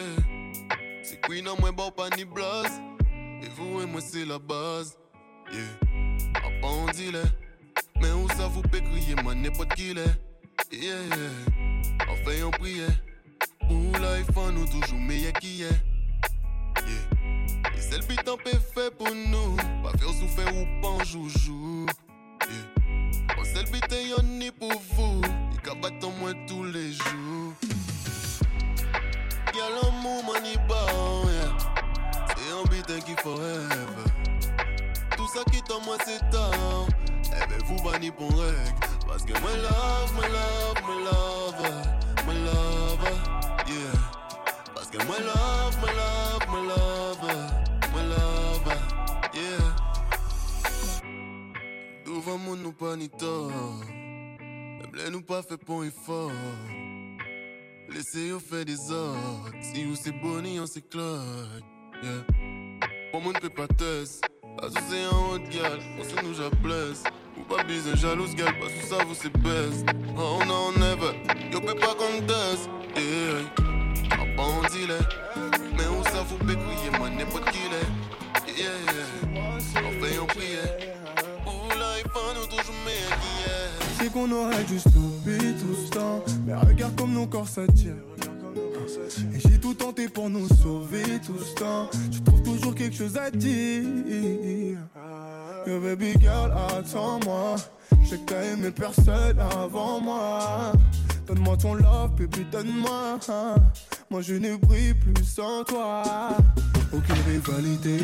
C'est 1.04 1.20
qui 1.24 1.40
n'a 1.40 1.54
moins 1.54 1.70
bon 1.70 1.92
bah, 1.96 2.08
pas 2.08 2.16
ni 2.16 2.24
blaze. 2.24 2.80
Et 3.42 3.48
vous 3.56 3.80
et 3.80 3.86
moi 3.86 4.00
c'est 4.00 4.24
la 4.24 4.40
base. 4.40 4.98
Yeah. 5.52 6.32
Papa 6.34 6.66
on 6.66 6.86
dit 6.86 7.12
là. 7.12 7.22
Mais 8.00 8.10
où 8.10 8.28
ça 8.30 8.48
vous 8.48 8.62
peut 8.62 8.80
crier, 8.80 9.14
man, 9.22 9.40
n'importe 9.40 9.74
qui 9.74 9.94
l'est. 9.94 10.18
Yeah, 10.72 10.82
yeah. 10.82 12.08
Enfin, 12.08 12.44
on 12.46 12.50
priait. 12.50 12.96
Pour 13.68 14.00
life, 14.00 14.36
on 14.36 14.50
nous 14.50 14.66
toujours 14.66 14.98
meilleur 14.98 15.32
qui 15.34 15.62
est. 15.62 15.80
Yeah. 16.86 17.19
Et 17.90 17.92
c'est 17.92 17.98
le 17.98 18.06
but 18.06 18.28
en 18.28 18.36
paix 18.36 18.56
fait 18.74 18.90
pour 18.96 19.10
nous. 19.10 19.56
Pas 19.82 19.90
faire 19.98 20.10
souffrir 20.10 20.46
ou 20.54 20.80
pas 20.80 20.88
en 20.88 21.04
joujou. 21.04 21.86
Yeah. 22.42 23.36
On 23.36 23.44
c'est 23.44 23.64
le 23.64 23.70
but 23.70 23.92
et 23.92 24.08
y'en 24.08 24.22
ni 24.22 24.50
pour 24.52 24.72
vous. 24.92 25.20
Il 25.52 25.60
cabatte 25.60 26.04
en 26.04 26.10
moins 26.10 26.34
tous 26.46 26.64
les 26.64 26.92
jours. 26.92 27.52
Y'a 29.54 29.68
l'amour, 29.82 30.24
man, 30.24 30.42
il 30.44 30.58
bat, 30.68 30.86
yeah. 31.32 31.56
C'est 32.36 32.52
un 32.52 32.62
but 32.70 33.04
qui 33.04 33.16
forever. 33.22 33.66
Tout 35.16 35.28
ça 35.28 35.40
qui 35.50 35.60
en 35.72 35.84
moi 35.84 35.96
c'est 36.06 36.20
tard. 36.30 36.86
Eh 37.24 37.48
ben 37.48 37.58
vous 37.66 37.82
bannis 37.82 38.12
pour 38.12 38.30
règle. 38.30 38.54
Parce 39.06 39.24
que 39.24 39.32
my 39.32 39.56
love, 39.62 40.12
my 40.14 40.28
love, 40.28 40.80
my 40.86 41.04
love, 41.04 41.56
my 42.26 42.34
love, 42.44 43.08
yeah. 43.66 43.98
Parce 44.74 44.86
que 44.86 44.98
my 44.98 45.18
love, 45.26 45.76
my 45.82 45.92
love, 45.92 46.46
my 46.48 46.68
love, 46.68 47.22
my 47.22 47.32
love, 47.34 47.69
nouvan 52.20 52.40
moun 52.44 52.60
nou 52.60 52.72
pa 52.76 52.96
ni 53.00 53.06
tor 53.08 53.48
E 54.76 54.88
ble 54.92 55.06
nou 55.12 55.24
pas 55.24 55.46
fe 55.46 55.56
pon 55.56 55.86
e 55.86 55.92
for 56.04 56.32
Lese 57.88 58.26
yo 58.26 58.40
fe 58.44 58.60
de 58.68 58.74
zot 58.76 59.56
Si 59.64 59.86
yo 59.86 59.94
se 59.96 60.12
boni, 60.20 60.58
yo 60.58 60.66
se 60.68 60.82
klot 60.92 61.64
yeah. 62.04 62.20
Pon 63.12 63.24
moun 63.24 63.40
pe 63.40 63.48
pates 63.56 64.18
Pasou 64.58 64.84
se 64.90 65.00
yon 65.00 65.22
hot 65.30 65.48
gal, 65.54 65.78
konsou 65.96 66.26
nou 66.26 66.36
jables 66.36 67.06
Ou 67.38 67.46
pa 67.48 67.64
bizen 67.64 67.96
jalouse 67.96 68.36
gal, 68.36 68.52
pasou 68.60 68.84
sa 68.90 69.00
vou 69.06 69.16
se 69.16 69.32
bes 69.40 69.80
Oh 70.18 70.44
no, 70.44 70.60
never, 70.76 71.16
yo 71.48 71.64
pe 71.64 71.78
pa 71.80 71.94
kontes 71.96 72.68
Yeah, 73.00 73.48
a 74.20 74.28
pa 74.36 74.52
an 74.58 74.68
dile 74.68 75.00
Men 75.72 75.88
ou 75.88 76.04
sa 76.12 76.28
vou 76.28 76.36
pe 76.44 76.60
kouye, 76.66 76.92
man 77.00 77.16
nepot 77.16 77.48
ki 77.48 77.68
le 77.72 77.84
Yeah, 78.60 78.96
an 79.40 80.00
fe 80.02 80.16
yon 80.18 80.89
c'est 83.98 84.10
qu'on 84.12 84.30
aurait 84.32 84.64
dû 84.64 84.78
stopper 84.78 85.54
tout 85.60 85.74
ce 85.84 85.90
temps. 85.90 86.24
Mais 86.46 86.54
regarde 86.54 86.96
comme 86.96 87.12
nos 87.12 87.26
corps 87.26 87.48
s'attirent. 87.48 87.94
Et 89.34 89.40
j'ai 89.40 89.58
tout 89.58 89.74
tenté 89.74 90.08
pour 90.08 90.30
nous 90.30 90.48
sauver 90.48 91.20
tout 91.24 91.38
ce 91.38 91.54
temps. 91.54 91.90
Je 92.10 92.18
trouve 92.20 92.42
toujours 92.42 92.74
quelque 92.74 92.96
chose 92.96 93.16
à 93.16 93.30
dire. 93.30 93.82
Yo, 95.66 95.80
baby 95.80 96.14
girl, 96.20 96.52
attends-moi. 96.76 97.56
Je 98.02 98.08
sais 98.08 98.18
que 98.18 98.32
t'as 98.32 98.42
aimé 98.42 98.70
personne 98.70 99.38
avant 99.38 100.00
moi. 100.00 100.72
Donne-moi 101.26 101.56
ton 101.58 101.74
love, 101.74 102.10
baby, 102.16 102.46
donne-moi. 102.50 103.18
Moi, 104.10 104.22
je 104.22 104.34
ne 104.34 104.56
brille 104.56 104.94
plus 104.94 105.24
sans 105.24 105.62
toi. 105.64 106.02
Aucune 106.92 107.22
rivalité. 107.28 107.98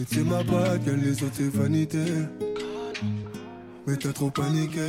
Et 0.00 0.04
tu 0.04 0.20
ma 0.20 0.44
patte, 0.44 0.84
que 0.84 0.90
les 0.90 1.22
autres, 1.22 1.34
c'est 1.34 1.50
vanité. 1.50 2.04
Mais 3.86 3.96
t'as 3.96 4.12
trop 4.12 4.30
paniqué. 4.30 4.88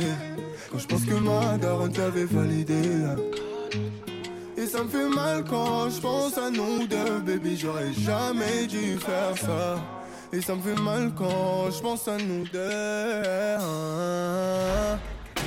Quand 0.70 0.78
je 0.78 0.86
pense 0.86 1.04
que 1.04 1.14
ma 1.14 1.56
daronne 1.56 1.92
t'avait 1.92 2.24
validé. 2.24 2.82
Et 4.56 4.66
ça 4.66 4.82
me 4.82 4.88
fait 4.88 5.08
mal 5.08 5.44
quand 5.48 5.88
je 5.88 6.00
pense 6.00 6.36
à 6.36 6.50
nous 6.50 6.86
deux, 6.86 7.20
baby. 7.24 7.56
J'aurais 7.56 7.92
jamais 7.92 8.66
dû 8.66 8.98
faire 8.98 9.36
ça. 9.36 9.78
Et 10.32 10.42
ça 10.42 10.54
me 10.56 10.60
fait 10.62 10.80
mal 10.80 11.12
quand 11.16 11.70
je 11.70 11.80
pense 11.80 12.08
à 12.08 12.16
nous 12.18 12.44
deux. 12.52 12.58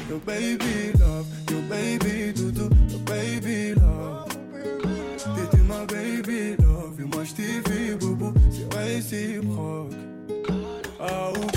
Yo 0.09 0.19
baby 0.25 0.91
love, 0.99 1.25
yo 1.49 1.61
baby 1.69 2.33
doudou, 2.33 2.69
yo 2.89 2.97
baby 3.05 3.73
love. 3.75 4.27
T'étais 5.35 5.63
ma 5.63 5.85
baby 5.85 6.55
love, 6.59 6.99
et 6.99 7.03
moi 7.03 7.23
je 7.23 7.33
t'ai 7.33 7.61
vu 7.69 7.95
bobo, 7.95 8.33
c'est 8.49 8.77
réciproque. 8.77 9.93
Oh 10.99 11.33
baby 11.33 11.50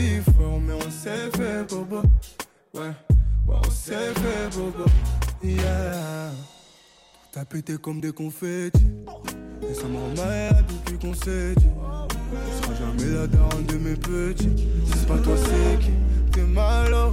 si 0.00 0.20
fort, 0.32 0.60
mais 0.60 0.72
on 0.72 0.90
s'est 0.90 1.30
fait 1.36 1.68
bobo. 1.68 2.02
Ouais, 2.74 2.80
ouais, 2.80 3.56
on 3.66 3.70
s'est 3.70 4.14
fait 4.14 4.56
bobo. 4.56 4.84
Yeah. 5.42 6.30
T'as 7.32 7.44
pété 7.44 7.76
comme 7.76 8.00
des 8.00 8.12
confettis. 8.12 8.86
Et 9.68 9.74
ça 9.74 9.84
me 9.84 9.96
rend 9.96 10.08
malade 10.16 10.64
depuis 10.68 10.98
qu'on 10.98 11.14
s'est 11.14 11.54
dit. 11.56 11.66
Tu 12.30 12.62
seras 12.62 12.74
jamais 12.74 13.14
la 13.14 13.26
daronne 13.26 13.66
de 13.66 13.76
mes 13.76 13.94
petits. 13.94 14.68
C'est 14.86 15.06
pas 15.06 15.18
toi, 15.18 15.34
c'est 15.36 15.78
qui? 15.78 15.90
T'es 16.32 16.42
malo, 16.42 17.12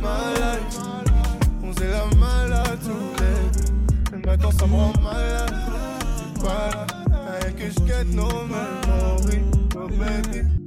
malade. 0.00 0.62
On 1.62 1.72
s'est 1.74 1.90
la 1.90 2.06
malade. 2.16 2.78
Et 4.12 4.26
maintenant 4.26 4.50
ça 4.50 4.66
me 4.66 4.74
rend 4.74 4.92
malade. 5.02 5.54
C'est 6.16 6.42
pas 6.42 6.70
là. 6.70 6.86
Rien 7.40 7.52
que 7.52 7.70
je 7.70 7.80
guette 7.80 8.14
nos 8.14 8.44
mémories. 8.46 9.44
Oh 9.76 9.88
baby. 9.88 10.57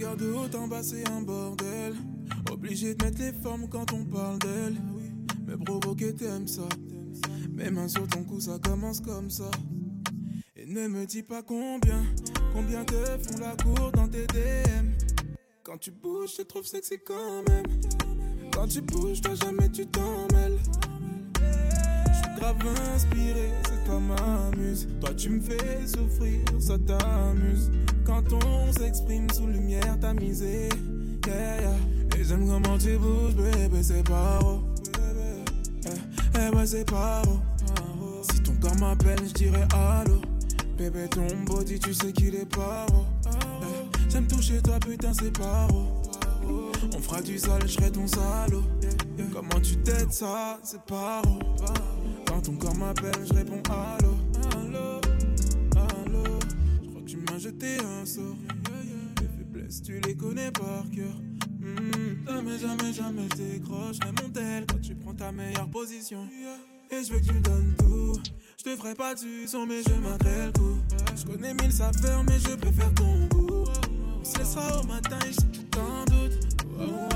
Regarde 0.00 0.20
de 0.20 0.32
haut 0.32 0.56
en 0.56 0.66
bas, 0.66 0.82
c'est 0.82 1.06
un 1.10 1.20
bordel. 1.20 1.94
Obligé 2.50 2.94
de 2.94 3.04
mettre 3.04 3.20
les 3.20 3.32
formes 3.32 3.68
quand 3.68 3.92
on 3.92 4.04
parle 4.04 4.38
d'elle. 4.38 4.76
Mais 5.46 5.62
provoquer, 5.62 6.14
t'aimes 6.14 6.48
ça. 6.48 6.68
Mes 7.52 7.70
mains 7.70 7.88
sur 7.88 8.08
ton 8.08 8.24
cou, 8.24 8.40
ça 8.40 8.58
commence 8.64 9.00
comme 9.00 9.28
ça. 9.28 9.50
Et 10.56 10.64
ne 10.64 10.88
me 10.88 11.04
dis 11.04 11.22
pas 11.22 11.42
combien, 11.42 12.02
combien 12.54 12.82
te 12.84 12.94
font 12.94 13.38
la 13.40 13.54
cour 13.62 13.92
dans 13.92 14.08
tes 14.08 14.26
DM. 14.26 14.88
Quand 15.62 15.76
tu 15.76 15.90
bouges, 15.90 16.30
je 16.30 16.36
te 16.36 16.42
trouve 16.42 16.64
sexy 16.64 16.98
quand 17.04 17.42
même. 17.48 17.66
Quand 18.54 18.68
tu 18.68 18.80
bouges, 18.80 19.20
toi 19.20 19.34
jamais 19.34 19.68
tu 19.70 19.86
t'en 19.86 20.26
mêles. 20.32 20.58
Je 21.36 22.14
suis 22.14 22.40
grave 22.40 22.56
inspiré, 22.94 23.50
c'est 23.68 23.84
toi 23.84 24.00
ma. 24.00 24.50
Toi 25.00 25.14
tu 25.14 25.28
me 25.28 25.40
fais 25.40 25.86
souffrir, 25.86 26.40
ça 26.58 26.78
t'amuse. 26.78 27.70
Quand 28.10 28.24
on 28.44 28.72
s'exprime 28.72 29.30
sous 29.30 29.46
lumière 29.46 29.96
tamisée, 30.00 30.68
yeah, 31.28 31.60
yeah. 31.60 32.18
Et 32.18 32.24
j'aime 32.24 32.44
comment 32.44 32.76
tu 32.76 32.96
bouges, 32.98 33.36
bébé, 33.36 33.82
c'est 33.82 34.02
pas 34.02 34.40
beau. 34.40 34.62
Ouais, 36.34 36.56
ouais, 36.56 36.66
c'est 36.66 36.84
paro. 36.90 37.38
Si 38.32 38.40
ton 38.42 38.52
corps 38.56 38.76
m'appelle, 38.80 39.20
je 39.28 39.32
dirais 39.32 39.66
allô. 39.72 40.20
Bébé, 40.76 41.06
ton 41.08 41.24
body, 41.46 41.78
tu 41.78 41.94
sais 41.94 42.12
qu'il 42.12 42.34
est 42.34 42.52
paro. 42.52 43.04
Eh, 43.26 44.10
J'aime 44.10 44.26
toucher 44.26 44.60
toi, 44.60 44.80
putain, 44.80 45.12
c'est 45.14 45.32
paro. 45.32 46.02
On 46.92 46.98
fera 46.98 47.22
du 47.22 47.38
sale, 47.38 47.62
je 47.62 47.74
serai 47.74 47.92
ton 47.92 48.08
salaud. 48.08 48.64
Comment 49.32 49.60
tu 49.62 49.76
t'aides 49.76 50.12
ça, 50.12 50.58
c'est 50.64 50.82
paro. 50.82 51.38
Quand 52.26 52.40
ton 52.40 52.54
corps 52.54 52.74
m'appelle, 52.74 53.24
je 53.24 53.34
réponds. 53.34 53.62
Allô, 53.70 54.09
jeté 57.40 57.78
un 57.80 58.04
sort. 58.04 58.36
Tes 59.16 59.24
faiblesses, 59.24 59.82
tu 59.82 59.98
les 60.00 60.14
connais 60.14 60.50
par 60.50 60.84
cœur. 60.94 61.14
Hmm, 61.60 62.26
Jamais, 62.28 62.58
jamais, 62.58 62.92
jamais 62.92 63.22
je 63.32 63.42
décrocherai 63.54 64.10
mon 64.22 64.28
tel 64.30 64.66
quand 64.66 64.80
tu 64.80 64.94
prends 64.94 65.14
ta 65.14 65.32
meilleure 65.32 65.68
position. 65.68 66.26
Et 66.90 67.02
je 67.04 67.12
veux 67.12 67.20
que 67.20 67.24
tu 67.26 67.32
me 67.32 67.40
donnes 67.40 67.74
tout. 67.78 68.20
Je 68.58 68.64
te 68.64 68.76
ferai 68.76 68.94
pas 68.94 69.14
du 69.14 69.46
son, 69.46 69.66
mais 69.66 69.82
je 69.82 69.94
m'attelle 69.94 70.46
le 70.46 70.52
coup. 70.52 70.76
Je 71.16 71.24
connais 71.24 71.54
mille 71.54 71.72
saveurs, 71.72 72.24
mais 72.24 72.38
je 72.38 72.54
préfère 72.56 72.92
ton 72.94 73.26
goût. 73.28 73.64
On 74.20 74.24
se 74.24 74.38
laissera 74.38 74.80
au 74.80 74.86
matin 74.86 75.18
et 75.26 75.32
je 75.32 75.40
tout 75.60 75.78
en 75.78 76.04
doute. 76.04 76.38
Oh, 76.78 76.82
oh. 76.84 77.08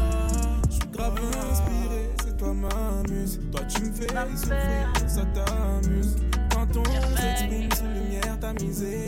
Je 0.71 0.75
suis 0.75 0.89
grave 0.93 1.19
inspiré, 1.51 2.11
c'est 2.25 2.37
toi 2.37 2.55
ma 2.55 3.03
muse. 3.11 3.41
Toi 3.53 3.61
tu 3.65 3.83
me 3.83 3.93
fais 3.93 4.07
souffrir, 4.37 4.93
ça 5.07 5.25
t'amuse. 5.27 6.17
Quand 6.51 6.67
on 6.77 7.17
s'exprime 7.17 7.71
sous 7.73 7.85
lumière 8.03 8.39
tamisée. 8.41 9.07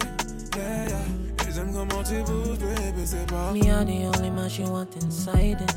Yeah, 0.56 0.88
yeah. 0.88 1.26
Pas. 3.26 3.52
Me 3.52 3.70
are 3.70 3.84
the 3.84 4.06
only 4.06 4.30
man 4.30 4.48
she 4.48 4.62
want 4.62 4.94
inside 4.96 5.60
it. 5.60 5.74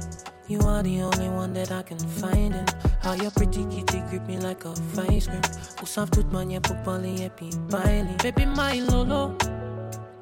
You 0.47 0.59
are 0.61 0.81
the 0.83 1.01
only 1.01 1.29
one 1.29 1.53
that 1.53 1.71
I 1.71 1.83
can 1.83 1.99
find 1.99 2.55
in. 2.55 2.65
How 3.01 3.13
your 3.13 3.31
pretty 3.31 3.65
kitty 3.65 4.01
grip 4.09 4.25
me 4.27 4.37
like 4.37 4.65
a 4.65 4.73
vice 4.93 5.27
grip. 5.27 5.45
Usaf 5.81 6.09
toute 6.11 6.31
manière 6.31 6.61
pour 6.61 6.75
parler 6.83 7.21
et 7.21 7.29
puis 7.29 7.49
baile. 7.69 8.07
Baby, 8.23 8.45
my 8.45 8.81
lolo, 8.81 9.35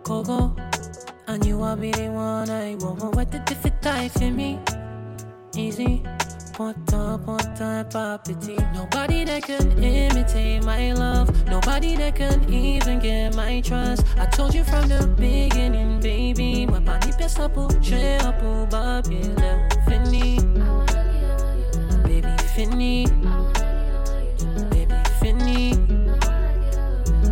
Coco. 0.03 0.53
And 1.27 1.45
you 1.45 1.61
are 1.63 1.75
be 1.75 1.91
the 1.91 2.09
one 2.09 2.49
I 2.49 2.75
want. 2.75 3.15
What 3.15 3.31
the 3.31 3.39
different 3.39 3.81
type 3.81 4.11
for 4.11 4.31
me? 4.31 4.59
Easy. 5.55 6.03
One 6.57 6.73
time, 6.85 7.23
one 7.23 7.55
time, 7.55 8.19
pity. 8.25 8.57
Nobody 8.73 9.23
that 9.25 9.43
can 9.43 9.71
imitate 9.77 10.63
my 10.63 10.91
love. 10.93 11.29
Nobody 11.45 11.95
that 11.97 12.15
can 12.15 12.51
even 12.51 12.97
get 12.97 13.35
my 13.35 13.61
trust. 13.61 14.03
I 14.17 14.25
told 14.25 14.55
you 14.55 14.63
from 14.63 14.87
the 14.89 15.05
beginning, 15.19 15.99
baby. 15.99 16.65
My 16.65 16.79
body 16.79 17.11
pesa 17.11 17.45
up, 17.45 17.57
un 17.57 17.69
pour 18.39 18.65
babi. 18.65 19.21
Fini. 19.85 20.39
Baby, 22.03 22.33
fini. 22.55 23.05
Baby, 24.71 24.95
fini. 25.19 25.75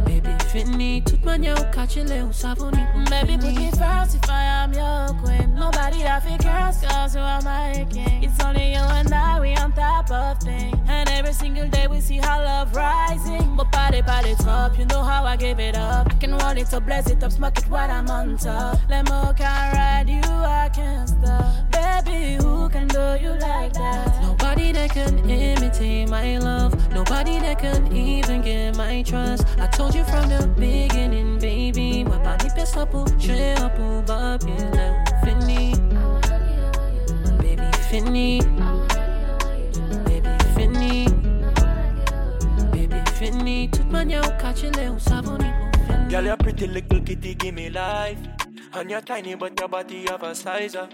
Baby, 0.05 0.38
fini. 0.51 1.01
Toute 1.01 1.25
manière, 1.25 1.71
catch 1.71 1.95
les 1.95 2.21
ou 2.21 2.31
savoni. 2.31 2.85
Baby, 3.09 3.38
put 3.39 3.55
me 3.55 3.71
first 3.71 4.17
if 4.21 4.29
I 4.29 4.43
am 4.63 4.73
your 4.73 5.19
queen. 5.19 5.44
Nobody 5.95 6.10
that 6.10 6.23
figures, 6.23 6.91
cause 6.91 7.15
you 7.15 7.21
are 7.21 7.41
my 7.41 7.88
king. 7.89 8.23
It's 8.23 8.43
only 8.43 8.73
you 8.73 8.79
and 8.79 9.13
I, 9.13 9.39
we 9.39 9.55
on 9.55 9.71
top 9.71 10.12
of 10.12 10.39
things. 10.39 10.77
And 10.88 11.08
every 11.10 11.31
single 11.31 11.69
day 11.69 11.88
we 11.88 12.01
see 12.01 12.17
how 12.17 12.43
love 12.43 12.75
rising. 12.75 13.55
But 13.55 13.71
party, 13.71 14.01
party 14.01 14.36
top, 14.36 14.77
you 14.77 14.86
know 14.88 15.03
how 15.03 15.23
I 15.23 15.38
give 15.38 15.58
it 15.58 15.77
up. 15.77 16.08
I 16.12 16.15
can 16.15 16.31
roll 16.31 16.58
it 16.58 16.73
up, 16.73 16.86
blaze 16.86 17.10
it 17.10 17.23
up, 17.23 17.31
smoke 17.31 17.58
it 17.58 17.69
while 17.69 17.89
I'm 17.89 18.10
on 18.10 18.36
top. 18.36 18.77
Let 18.89 19.05
can 19.38 19.73
ride 19.73 20.10
you, 20.10 20.21
I 20.21 20.69
can't 20.73 21.08
stop. 21.08 21.71
Baby, 21.71 22.43
who 22.43 22.67
can 22.67 22.88
do 22.88 23.17
you 23.21 23.31
like 23.39 23.71
that? 23.73 24.21
Nobody 24.21 24.73
that 24.73 24.89
can 24.89 25.29
imitate 25.29 26.10
my 26.10 26.38
love. 26.39 26.73
Nobody 26.91 27.39
that 27.39 27.60
can 27.60 27.95
even 27.95 28.41
get 28.41 28.75
my 28.75 29.01
trust. 29.01 29.47
I 29.58 29.67
told 29.67 29.95
you 29.95 30.03
from 30.03 30.27
the 30.27 30.45
beginning, 30.60 31.39
baby. 31.39 32.03
My 32.03 32.17
body 32.17 32.49
pesa 32.49 32.81
un 32.81 33.69
pour 33.77 34.01
babi. 34.01 34.45
Fini. 34.45 35.04
Baby, 37.95 38.10
fini. 38.10 38.41
Baby, 40.03 40.29
fini. 40.53 41.08
Baby, 42.73 43.01
fini. 43.13 43.69
Toute 43.69 43.89
manière, 43.89 44.21
au 44.25 44.41
catch 44.41 44.63
les 44.63 44.89
ou 44.89 44.99
savoni. 44.99 45.49
Girl, 46.10 46.25
you're 46.25 46.36
pretty 46.36 46.67
little 46.67 46.99
kitty, 46.99 47.36
give 47.36 47.53
me 47.55 47.69
life. 47.69 48.17
And 48.73 48.91
you're 48.91 48.99
tiny, 48.99 49.36
but 49.36 49.58
your 49.58 49.69
body 49.69 50.05
have 50.10 50.23
a 50.23 50.36
size 50.36 50.75
up. 50.75 50.91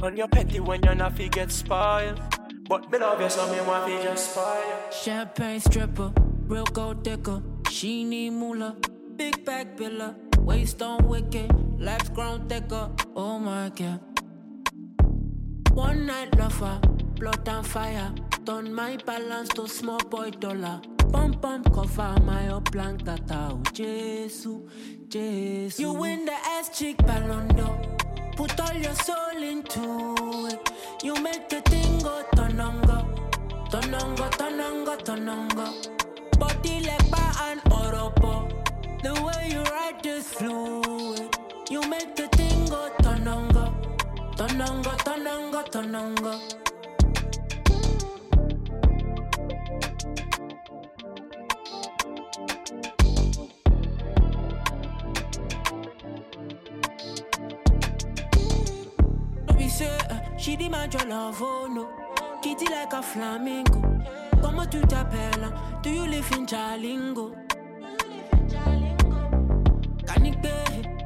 And 0.00 0.16
you're 0.16 0.28
petty 0.28 0.60
when 0.60 0.80
you're 0.84 0.94
not 0.94 1.16
get 1.32 1.50
spoiled. 1.50 2.20
But 2.68 2.88
me 2.92 2.98
love 2.98 3.20
you, 3.20 3.28
so 3.28 3.50
me 3.50 3.60
want 3.66 3.90
fi 3.90 4.00
just 4.04 4.30
spoil. 4.30 4.92
Champagne 4.92 5.58
stripper, 5.58 6.12
real 6.46 6.66
gold 6.66 7.02
digger. 7.02 7.42
She 7.68 8.04
need 8.04 8.30
moolah, 8.30 8.76
big 9.16 9.44
back 9.44 9.76
biller. 9.76 10.14
Waist 10.38 10.80
on 10.82 11.08
wicked, 11.08 11.50
legs 11.80 12.10
grown 12.10 12.48
thicker. 12.48 12.90
Oh 13.16 13.40
my 13.40 13.72
god. 13.74 14.13
One 15.74 16.06
night 16.06 16.38
lover, 16.38 16.78
blood 17.18 17.48
and 17.48 17.66
fire. 17.66 18.12
Turn 18.46 18.72
my 18.72 18.96
balance 19.04 19.48
to 19.50 19.66
small 19.66 19.98
boy 19.98 20.30
dollar. 20.30 20.80
Pump 21.10 21.42
pump 21.42 21.74
cover 21.74 22.14
my 22.24 22.46
upland 22.46 23.04
tata. 23.04 23.48
Oh, 23.50 23.62
Jesus, 23.72 24.46
Jesus. 25.08 25.80
You 25.80 25.92
win 25.92 26.26
the 26.26 26.32
ass 26.32 26.78
chick 26.78 26.96
ballon. 26.98 27.48
Put 28.36 28.60
all 28.60 28.74
your 28.74 28.94
soul 28.94 29.42
into 29.42 30.46
it. 30.46 30.70
You 31.02 31.14
make 31.16 31.48
the 31.48 31.60
thing 31.62 31.98
go 31.98 32.22
tonongo. 32.36 32.98
Tonongo, 33.70 34.30
tonongo, 34.30 34.96
tonongo. 35.02 36.38
Body 36.38 36.86
bar 37.10 37.32
and 37.48 37.60
oropo. 37.62 38.48
The 39.02 39.12
way 39.24 39.48
you 39.50 39.62
ride 39.62 40.00
this 40.04 40.32
fluid. 40.34 41.36
You 41.68 41.80
make 41.88 42.14
the 42.14 42.28
thing 42.28 42.66
go. 42.66 43.03
Tonongo, 44.36 44.90
tonongo, 45.04 45.62
tonongo. 45.70 46.32
No 59.46 59.54
be 59.54 59.68
say 59.68 59.86
uh, 60.10 60.18
she 60.36 60.56
demand 60.56 60.94
your 60.94 61.06
love, 61.06 61.40
oh 61.40 61.66
no. 61.66 61.88
Kitty 62.42 62.66
like 62.66 62.92
a 62.92 63.02
flamingo. 63.02 63.80
Comment 64.42 64.66
tu 64.66 64.80
t'appelles? 64.80 65.52
Do 65.82 65.90
you 65.90 66.06
live 66.06 66.30
in 66.32 66.46
Jalingo? 66.46 67.34
Canique, 70.04 70.52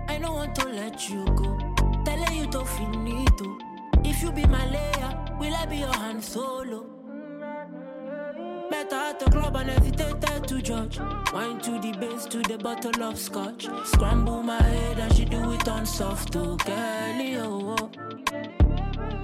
I 0.08 0.18
don't 0.18 0.34
want 0.34 0.54
to 0.56 0.68
let 0.68 1.08
you 1.10 1.24
go. 1.36 1.67
Telling 2.08 2.38
you 2.38 2.46
to 2.52 2.64
finito. 2.64 3.58
If 4.02 4.22
you 4.22 4.32
be 4.32 4.46
my 4.46 4.64
layer, 4.70 5.10
will 5.38 5.54
I 5.54 5.66
be 5.66 5.76
your 5.76 5.92
hand 5.92 6.24
solo? 6.24 6.86
Better 8.70 8.96
at 8.96 9.20
the 9.20 9.30
club 9.30 9.54
and 9.56 9.68
hesitate 9.68 10.48
to 10.48 10.62
judge. 10.62 10.98
Wine 11.34 11.60
to 11.60 11.72
the 11.72 11.94
base 12.00 12.24
to 12.24 12.38
the 12.44 12.56
bottle 12.56 13.02
of 13.02 13.18
scotch. 13.18 13.68
Scramble 13.84 14.42
my 14.42 14.62
head 14.62 14.98
and 14.98 15.14
she 15.14 15.26
do 15.26 15.52
it 15.52 15.68
on 15.68 15.84
soft 15.84 16.32
to 16.32 16.56
girlie, 16.64 17.36
oh, 17.36 17.76
oh. 17.78 17.90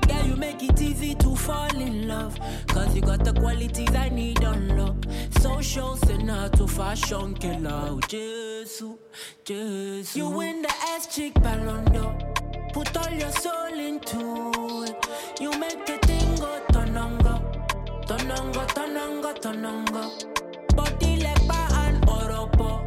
Girl, 0.06 0.26
you 0.26 0.36
make 0.36 0.62
it 0.62 0.78
easy 0.82 1.14
to 1.14 1.34
fall 1.34 1.74
in 1.80 2.06
love. 2.06 2.38
Cause 2.66 2.94
you 2.94 3.00
got 3.00 3.24
the 3.24 3.32
qualities 3.32 3.94
I 3.94 4.10
need 4.10 4.42
unlock. 4.42 4.96
Social 5.40 5.96
sinner 5.96 6.50
to 6.50 6.68
fashion 6.68 7.32
killer. 7.32 7.88
Oh, 7.88 8.00
Jesus, 8.08 8.82
Jesus. 9.42 10.14
You 10.14 10.28
win 10.28 10.60
the 10.60 10.72
ass 10.90 11.06
chick 11.06 11.32
ballon 11.42 11.86
d'or. 11.86 12.33
Put 12.74 12.96
all 12.96 13.12
your 13.12 13.30
soul 13.30 13.78
into 13.78 14.82
it. 14.82 15.06
You 15.40 15.52
make 15.60 15.86
the 15.86 15.96
thing 16.08 16.34
go 16.34 16.60
tonongo. 16.72 17.34
Tonongo, 18.04 18.66
tonongo, 18.66 19.32
tonongo. 19.40 20.02
Body 20.74 21.22
like 21.22 21.38
and 21.84 22.04
oropo. 22.08 22.84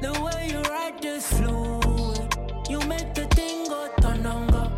The 0.00 0.10
way 0.22 0.48
you 0.50 0.62
ride 0.72 1.02
this 1.02 1.30
fluid. 1.34 2.34
You 2.70 2.80
make 2.88 3.12
the 3.12 3.26
thing 3.36 3.68
go 3.68 3.90
tonongo. 4.00 4.72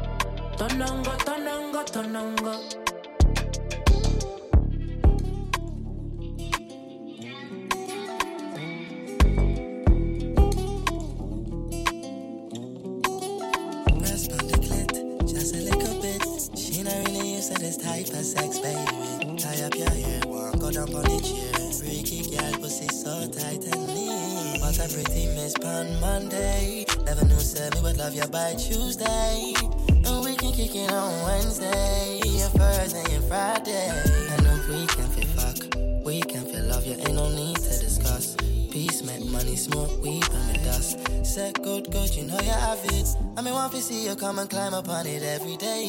Tonongo, 0.56 1.16
tonongo, 1.18 1.84
tonongo. 1.94 2.87
This 17.68 17.76
type 17.76 18.08
of 18.08 18.24
sex, 18.24 18.58
baby. 18.60 19.36
Tie 19.36 19.62
up 19.62 19.74
your 19.74 19.90
hair, 19.90 20.20
go 20.58 20.70
down 20.70 20.88
on 20.94 21.02
the 21.04 21.20
chair. 21.20 21.52
Freaky 21.76 22.24
girl, 22.34 22.52
pussy 22.60 22.88
so 22.88 23.28
tight 23.28 23.62
and 23.74 23.86
neat. 23.88 24.60
What 24.60 24.78
a 24.78 24.88
pretty 24.88 25.26
miss 25.36 25.54
on 25.56 26.00
Monday. 26.00 26.86
Never 27.04 27.26
knew 27.26 27.38
said 27.38 27.74
me 27.74 27.82
would 27.82 27.98
love 27.98 28.14
you 28.14 28.26
by 28.28 28.54
Tuesday. 28.54 29.52
And 29.88 30.24
we 30.24 30.34
can 30.36 30.52
kick 30.52 30.74
it 30.74 30.90
on 30.90 31.12
Wednesday. 31.24 32.20
Your 32.24 32.48
Thursday 32.48 33.14
and 33.14 33.24
Friday. 33.24 33.92
And 34.30 34.46
on 34.46 34.60
weekend 34.68 35.07
money, 39.38 39.56
smoke 39.56 40.02
weed, 40.02 40.28
and 40.32 40.46
the 40.50 40.58
dust. 40.64 40.98
Set 41.24 41.62
good, 41.62 41.90
good, 41.92 42.10
you 42.16 42.24
know 42.24 42.40
you 42.40 42.56
have 42.66 42.84
it. 42.96 43.08
I 43.36 43.42
mean, 43.42 43.54
want 43.54 43.72
to 43.72 43.80
see 43.80 44.06
you 44.06 44.16
come 44.16 44.38
and 44.38 44.50
climb 44.50 44.74
upon 44.74 45.06
it 45.06 45.22
every 45.22 45.56
day. 45.56 45.84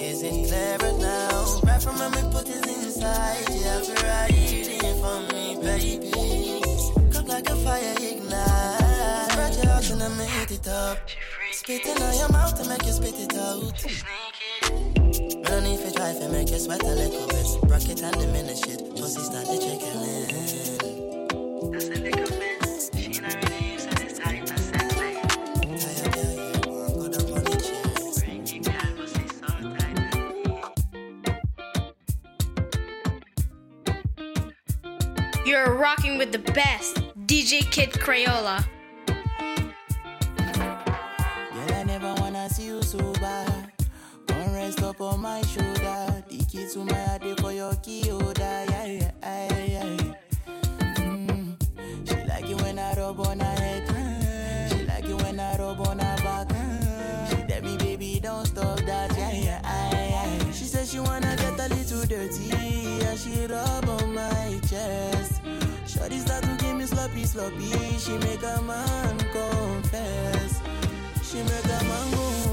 Is 0.00 0.22
it 0.22 0.36
clearer 0.46 0.92
now? 0.98 1.60
Right 1.64 1.82
from 1.82 1.98
when 1.98 2.10
we 2.12 2.22
put 2.30 2.48
it 2.48 2.64
inside, 2.66 3.48
you 3.50 3.62
have 3.70 3.86
to 3.90 3.94
ride 4.06 4.30
it 4.30 4.96
for 5.02 5.18
me, 5.30 5.44
baby. 5.66 6.60
Cook 7.12 7.26
like 7.26 7.48
a 7.50 7.56
fire 7.56 7.94
ignite. 8.10 9.32
Spread 9.32 9.54
your 9.56 9.72
out 9.72 9.90
and 9.90 10.02
I 10.02 10.08
made 10.22 10.50
it 10.50 10.68
up. 10.68 10.98
Spit 11.52 11.86
in 11.86 12.02
on 12.02 12.14
your 12.16 12.28
mouth 12.28 12.54
to 12.62 12.68
make 12.68 12.84
you 12.86 12.92
spit 12.92 13.18
it 13.18 13.34
out. 13.34 13.84
Me 13.84 15.42
no 15.48 15.60
need 15.60 15.80
for 15.80 15.90
try 15.90 16.12
to 16.12 16.28
make 16.28 16.50
you 16.50 16.58
sweat 16.58 16.82
a 16.82 16.86
little 16.86 17.26
bit. 17.28 17.70
Rock 17.70 17.88
it 17.88 18.02
and 18.02 18.18
diminish 18.20 18.62
it. 18.66 18.80
Pussy 18.96 19.20
start 19.20 19.46
to 19.46 19.56
trickling. 19.56 20.25
Kid 37.76 37.92
Crayola. 37.92 38.64
I 41.74 41.84
never 41.84 42.14
wanna 42.14 42.48
see 42.48 42.68
you 42.68 42.82
sober. 42.82 43.44
Come 44.26 44.54
rest 44.54 44.82
up 44.82 44.98
on 45.02 45.20
my 45.20 45.42
shoulder. 45.42 46.24
The 46.26 46.38
key 46.48 46.66
to 46.72 46.78
my 46.86 46.94
heart 46.94 47.38
for 47.38 47.52
your 47.52 47.74
key 47.82 48.08
holder. 48.08 48.40
Yeah, 48.40 48.86
yeah, 48.86 49.12
yeah, 49.22 49.84
yeah. 49.84 50.14
Mm. 51.04 51.56
She 52.08 52.16
like 52.26 52.48
it 52.48 52.62
when 52.62 52.78
I 52.78 52.94
rub 52.94 53.20
on 53.20 53.40
her 53.40 53.56
head. 53.60 54.72
She 54.72 54.86
like 54.86 55.04
it 55.04 55.22
when 55.22 55.38
I 55.38 55.58
rub 55.58 55.80
on 55.86 55.98
her 55.98 56.16
back. 56.24 56.48
She 57.28 57.36
tell 57.46 57.60
me, 57.60 57.76
baby, 57.76 58.20
don't 58.22 58.46
stop 58.46 58.80
that. 58.86 59.14
Yeah, 59.18 59.32
yeah, 59.32 59.60
yeah, 59.92 60.08
yeah. 60.08 60.50
She 60.50 60.64
she 60.64 60.98
wanna 60.98 61.36
get 61.36 61.60
a 61.60 61.68
little 61.74 62.06
dirty. 62.06 62.48
She 63.18 63.46
rub 63.46 63.86
on 63.86 64.14
my 64.14 64.60
chest. 64.66 65.42
Shorty 65.86 66.18
start 66.20 66.42
to 66.44 66.55
She 67.26 68.12
make 68.18 68.42
a 68.44 68.62
man 68.62 69.18
confess. 69.18 70.60
She 71.24 71.38
make 71.38 71.64
a 71.64 71.84
man 71.84 72.10
go. 72.12 72.45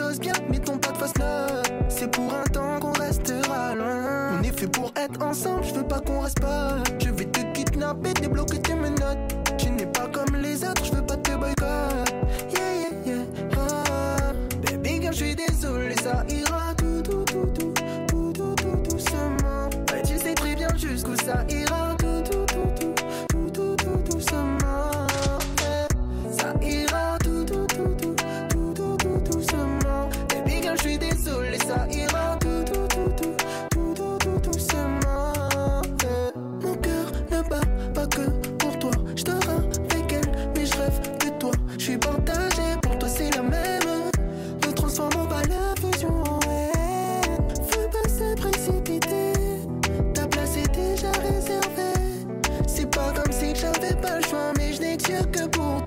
Choses 0.00 0.18
bien, 0.18 0.32
mettons 0.48 0.78
pas 0.78 0.92
de 0.92 0.96
face 0.96 1.18
là. 1.18 1.46
C'est 1.88 2.10
pour 2.10 2.32
un 2.34 2.44
temps 2.44 2.78
qu'on 2.80 2.92
restera 2.92 3.74
loin. 3.74 4.38
On 4.38 4.42
est 4.42 4.58
fait 4.58 4.66
pour 4.66 4.92
être 4.96 5.22
ensemble, 5.22 5.64
je 5.64 5.74
veux 5.74 5.86
pas 5.86 6.00
qu'on 6.00 6.20
reste 6.20 6.40
pas. 6.40 6.78
Je 6.98 7.10
vais 7.10 7.26
te 7.26 7.40
kidnapper, 7.52 8.14
débloquer 8.14 8.60
tes 8.60 8.74
menottes. 8.74 9.29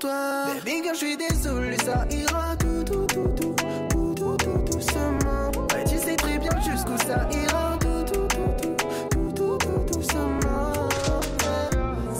Toi. 0.04 0.44
Baby 0.64 0.82
girl, 0.82 0.94
je 0.94 0.98
suis 0.98 1.16
désolé, 1.16 1.76
ça 1.78 2.06
ira 2.10 2.56
tout, 2.56 2.84
tout, 2.84 3.06
tout, 3.06 3.28
tout, 3.36 3.54
tout, 3.88 4.14
tout, 4.14 4.36
tout, 4.36 4.58
doucement. 4.70 5.50
Ouais, 5.72 5.84
tu 5.88 5.96
sais 5.98 6.16
très 6.16 6.38
bien 6.38 6.60
jusqu'où 6.60 6.96
ça 7.06 7.26
ira 7.32 7.78
tout, 7.80 8.04
tout, 8.12 8.26
tout, 8.28 8.52
tout, 8.60 8.76
tout, 9.10 9.32
tout, 9.34 9.58
tout, 9.58 9.94
doucement. 9.94 10.88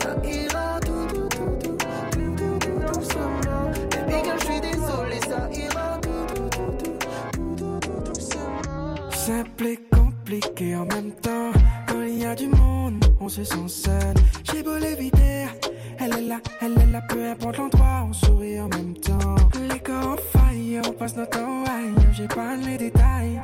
Ça 0.00 0.16
ira 0.24 0.80
tout, 0.80 1.06
tout, 1.12 1.28
tout, 1.28 1.56
tout, 1.60 1.76
tout, 2.10 2.36
tout, 2.38 2.58
tout, 2.60 2.94
doucement. 2.94 3.70
Baby 3.90 4.24
girl, 4.24 4.38
je 4.40 4.44
suis 4.46 4.60
désolé, 4.60 5.20
ça 5.28 5.48
ira 5.52 5.98
tout, 6.00 6.34
tout, 6.34 6.48
tout, 6.56 6.72
tout, 6.78 6.96
tout, 7.58 7.80
tout, 7.80 8.12
doucement. 8.12 9.10
Simple 9.10 9.66
et 9.66 9.78
compliqué 9.94 10.76
en 10.76 10.86
même 10.86 11.12
temps. 11.20 11.52
Quand 11.86 12.02
il 12.02 12.18
y 12.22 12.24
a 12.24 12.34
du 12.34 12.48
monde, 12.48 13.04
on 13.20 13.28
se 13.28 13.44
sent 13.44 13.68
seul. 13.68 14.14
J'ai 14.44 14.62
beau 14.62 14.76
elle 14.76 14.84
est 16.24 16.28
là, 16.28 16.40
elle 16.60 16.72
est 16.72 16.92
là, 16.92 17.00
peu 17.02 17.26
importe 17.26 17.58
l'endroit, 17.58 18.06
on 18.08 18.12
sourit 18.12 18.60
en 18.60 18.68
même 18.68 18.94
temps. 18.94 19.36
Les 19.68 19.80
corps 19.80 20.12
en 20.12 20.38
faille, 20.38 20.80
on 20.86 20.92
passe 20.92 21.16
notre 21.16 21.38
temps 21.38 21.64
ailleurs, 21.64 22.12
j'ai 22.12 22.28
pas 22.28 22.56
les 22.56 22.76
détails. 22.76 23.40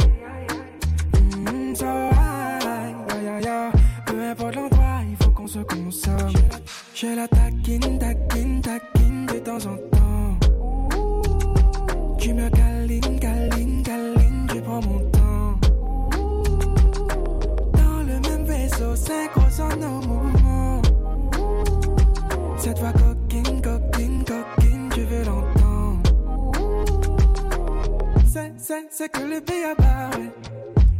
Mm, 1.36 1.74
so 1.74 1.84
high, 1.84 2.94
yeah, 3.08 3.22
yeah, 3.22 3.40
yeah. 3.40 3.72
Peu 4.06 4.22
importe 4.22 4.54
l'endroit, 4.54 5.00
il 5.08 5.16
faut 5.24 5.30
qu'on 5.30 5.46
se 5.46 5.58
consomme. 5.60 6.32
Je 6.94 7.06
la 7.06 7.28
taquine, 7.28 7.98
taquine, 7.98 8.60
taquine 8.60 9.26
de 9.26 9.38
temps 9.38 9.66
en 9.66 9.76
temps. 9.76 10.38
Tu 12.18 12.34
me 12.34 12.48
câlines, 12.50 13.20
câlines, 13.20 13.82
câlines, 13.82 14.46
je 14.54 14.60
prends 14.60 14.82
mon 14.82 15.00
temps. 15.10 15.60
Dans 17.72 18.02
le 18.02 18.20
même 18.28 18.44
vaisseau, 18.44 18.94
synchro 18.94 19.40
nos 19.78 20.06
mouvements. 20.06 20.19
C'est, 28.88 29.08
que 29.08 29.22
le 29.22 29.40
béaba, 29.40 30.10
ouais. 30.16 30.30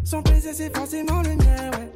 Son 0.02 0.20
plaisir, 0.24 0.50
c'est 0.52 0.76
forcément 0.76 1.22
le 1.22 1.36
mien, 1.36 1.70
ouais. 1.78 1.92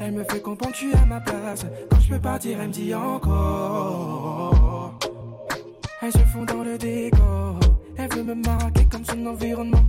Elle 0.00 0.12
me 0.12 0.24
fait 0.24 0.40
comprendre 0.40 0.74
je 0.74 0.78
suis 0.78 0.94
à 0.94 1.04
ma 1.04 1.20
place. 1.20 1.66
Quand 1.90 2.00
je 2.00 2.08
peux 2.08 2.18
partir, 2.18 2.58
elle 2.58 2.68
me 2.68 2.72
dit 2.72 2.94
encore. 2.94 4.98
Elle 6.00 6.12
se 6.12 6.18
fond 6.18 6.44
dans 6.44 6.64
le 6.64 6.78
décor. 6.78 7.60
Elle 7.98 8.10
veut 8.14 8.22
me 8.22 8.34
marquer 8.34 8.86
comme 8.90 9.04
son 9.04 9.26
environnement. 9.26 9.84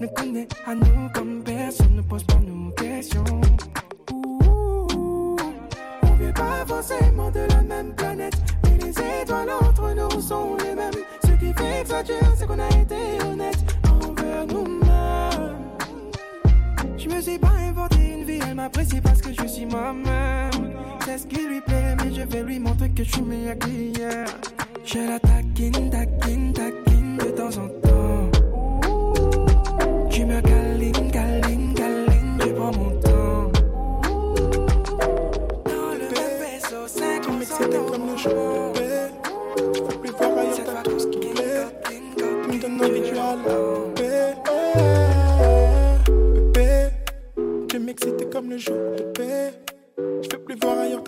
Ne 0.00 0.08
connaît 0.08 0.48
à 0.66 0.74
nous 0.74 1.08
comme 1.14 1.44
personne, 1.44 1.94
ne 1.94 2.02
pose 2.02 2.24
pas 2.24 2.40
nos 2.40 2.72
questions. 2.72 3.22
Ouh, 4.12 5.36
on 6.02 6.14
vient 6.14 6.32
pas 6.32 6.66
forcément 6.66 7.30
de 7.30 7.46
la 7.48 7.62
même 7.62 7.94
planète. 7.94 8.34
Mais 8.64 8.76
les 8.84 8.90
étoiles 9.22 9.50
entre 9.50 9.94
nous 9.94 10.20
sont 10.20 10.56
les 10.64 10.74
mêmes. 10.74 10.90
Ce 11.22 11.30
qui 11.38 11.52
fait 11.52 11.84
que 11.84 11.88
ça 11.88 12.02
dure, 12.02 12.34
c'est 12.36 12.46
qu'on 12.46 12.58
a 12.58 12.66
été 12.66 13.22
honnête 13.24 13.79
Je 16.96 17.08
me 17.08 17.20
suis 17.20 17.38
pas 17.38 17.52
inventé 17.68 17.96
une 18.14 18.24
vie, 18.24 18.40
elle 18.46 18.54
m'apprécie 18.54 19.00
parce 19.00 19.20
que 19.20 19.32
je 19.32 19.46
suis 19.46 19.66
moi-même. 19.66 20.50
C'est 21.04 21.18
ce 21.18 21.26
qui 21.26 21.46
lui 21.46 21.60
plaît, 21.60 21.94
mais 22.02 22.14
je 22.14 22.22
vais 22.22 22.42
lui 22.42 22.58
montrer 22.58 22.88
que 22.90 23.04
je 23.04 23.10
suis 23.10 23.22
meilleur 23.22 23.58
qu'hier. 23.58 24.24
Je 24.84 24.98
la 24.98 25.18
taquine, 25.18 25.90
taquine, 25.90 26.52
taquine 26.52 27.16
de 27.18 27.30
temps 27.30 27.58
en 27.58 27.68
temps. 27.68 28.30
Tu 30.10 30.24
me 30.24 30.40
câlines, 30.40 31.09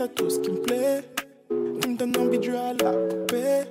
tout 0.09 0.31
ce 0.31 0.41
qui 0.41 0.51
me 0.51 0.61
plaît. 0.61 1.03
Tu 1.49 1.89
me 1.89 1.97
donnes 1.97 2.17
envie 2.19 2.39
de 2.39 2.55
à 2.55 2.73
la 2.73 2.93
poupée. 2.93 3.63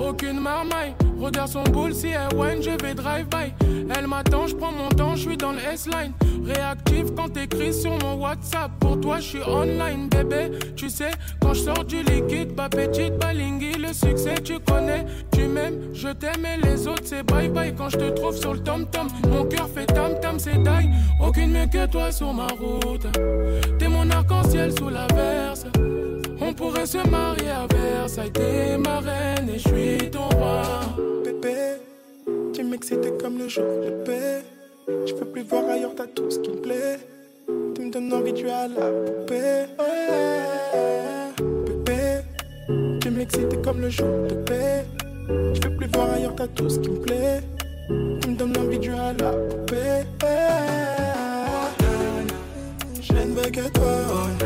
Aucune 0.00 0.40
marmaille, 0.40 0.94
regarde 1.18 1.50
son 1.50 1.62
boule 1.64 1.94
si 1.94 2.08
elle 2.08 2.36
whine, 2.36 2.62
je 2.62 2.70
vais 2.70 2.94
drive-by. 2.94 3.61
M'attend, 4.22 4.46
je 4.46 4.54
prends 4.54 4.70
mon 4.70 4.88
temps, 4.88 5.16
je 5.16 5.22
suis 5.22 5.36
dans 5.36 5.50
le 5.50 5.58
S-line. 5.58 6.12
Réactive 6.44 7.12
quand 7.16 7.28
t'écris 7.28 7.74
sur 7.74 7.98
mon 7.98 8.14
WhatsApp. 8.14 8.70
Pour 8.78 9.00
toi, 9.00 9.16
je 9.18 9.22
suis 9.22 9.42
online, 9.42 10.08
bébé. 10.08 10.58
Tu 10.76 10.88
sais, 10.90 11.10
quand 11.40 11.54
je 11.54 11.62
sors 11.62 11.84
du 11.84 12.04
liquide, 12.04 12.54
pas 12.54 12.68
petite 12.68 13.16
balingui, 13.18 13.72
le 13.72 13.92
succès, 13.92 14.34
tu 14.44 14.60
connais. 14.60 15.06
Tu 15.32 15.46
m'aimes, 15.46 15.92
je 15.92 16.08
t'aime 16.08 16.46
et 16.46 16.64
les 16.64 16.86
autres, 16.86 17.02
c'est 17.04 17.24
bye 17.24 17.48
bye. 17.48 17.74
Quand 17.74 17.88
je 17.88 17.98
te 17.98 18.10
trouve 18.10 18.36
sur 18.36 18.54
le 18.54 18.60
tom-tom, 18.60 19.08
mon 19.28 19.44
cœur 19.44 19.68
fait 19.68 19.86
tam-tam, 19.86 20.38
c'est 20.38 20.62
die. 20.62 20.88
Aucune 21.20 21.50
mieux 21.50 21.66
que 21.66 21.86
toi 21.86 22.12
sur 22.12 22.32
ma 22.32 22.46
route. 22.46 23.06
T'es 23.80 23.88
mon 23.88 24.08
arc-en-ciel 24.08 24.72
sous 24.78 24.88
la 24.88 25.08
verse. 25.08 25.66
On 26.40 26.52
pourrait 26.52 26.86
se 26.86 26.98
marier 27.08 27.50
à 27.50 27.66
Versailles, 27.66 28.30
t'es 28.30 28.78
ma 28.78 29.00
reine 29.00 29.48
et 29.48 29.58
je 29.58 29.68
suis 29.68 30.10
ton 30.10 30.28
roi. 30.28 30.62
Bébé, 31.24 31.78
tu 32.52 32.64
m'excitais 32.64 33.12
comme 33.20 33.38
le 33.38 33.48
jour 33.48 33.64
de 33.64 34.04
paix. 34.04 34.42
Je 35.06 35.14
peux 35.14 35.26
plus 35.26 35.42
voir 35.42 35.68
ailleurs, 35.68 35.94
t'as 35.96 36.06
tout 36.06 36.30
ce 36.30 36.38
qui 36.38 36.50
me 36.50 36.56
plaît. 36.56 36.98
Tu 37.74 37.82
me 37.82 37.90
donnes 37.90 38.12
envie 38.12 38.36
jouer 38.36 38.50
à 38.50 38.68
la 38.68 38.90
poupée. 39.06 39.66
Bébé, 41.66 42.20
tu 43.00 43.10
m'excitais 43.10 43.56
comme 43.62 43.80
le 43.80 43.90
jour 43.90 44.08
de 44.28 44.34
paix. 44.34 44.84
Je 45.28 45.60
peux 45.60 45.76
plus 45.76 45.86
voir 45.88 46.10
ailleurs, 46.12 46.34
t'as 46.36 46.48
tout 46.48 46.68
ce 46.68 46.78
qui 46.78 46.90
me 46.90 47.00
plaît. 47.00 47.40
Tu 47.88 48.28
me 48.28 48.36
donnes 48.36 48.56
envie 48.56 48.82
jouer 48.82 48.94
à 48.94 49.12
la 49.12 49.32
poupée. 49.32 50.06
Je 53.00 53.12
ne 53.12 53.34
veux 53.34 53.50
que 53.50 53.68
toi. 53.70 54.41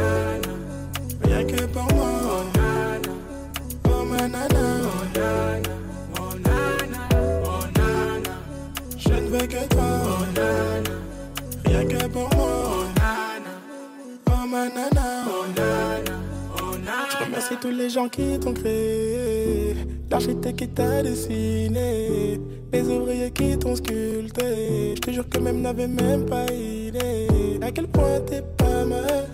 Je 17.10 17.24
remercie 17.24 17.56
tous 17.60 17.70
les 17.70 17.90
gens 17.90 18.08
qui 18.08 18.38
t'ont 18.38 18.54
créé. 18.54 19.74
L'architecte 20.10 20.58
qui 20.58 20.68
t'a 20.68 21.02
dessiné. 21.02 22.40
Les 22.72 22.82
ouvriers 22.82 23.30
qui 23.32 23.58
t'ont 23.58 23.76
sculpté. 23.76 24.94
Je 24.96 25.00
te 25.00 25.10
jure 25.10 25.28
que 25.28 25.38
même 25.38 25.60
n'avais 25.60 25.86
même 25.86 26.24
pas 26.24 26.44
idée. 26.52 27.28
À 27.60 27.70
quel 27.70 27.86
point 27.88 28.20
t'es 28.26 28.42
pas 28.56 28.84
mal. 28.84 29.28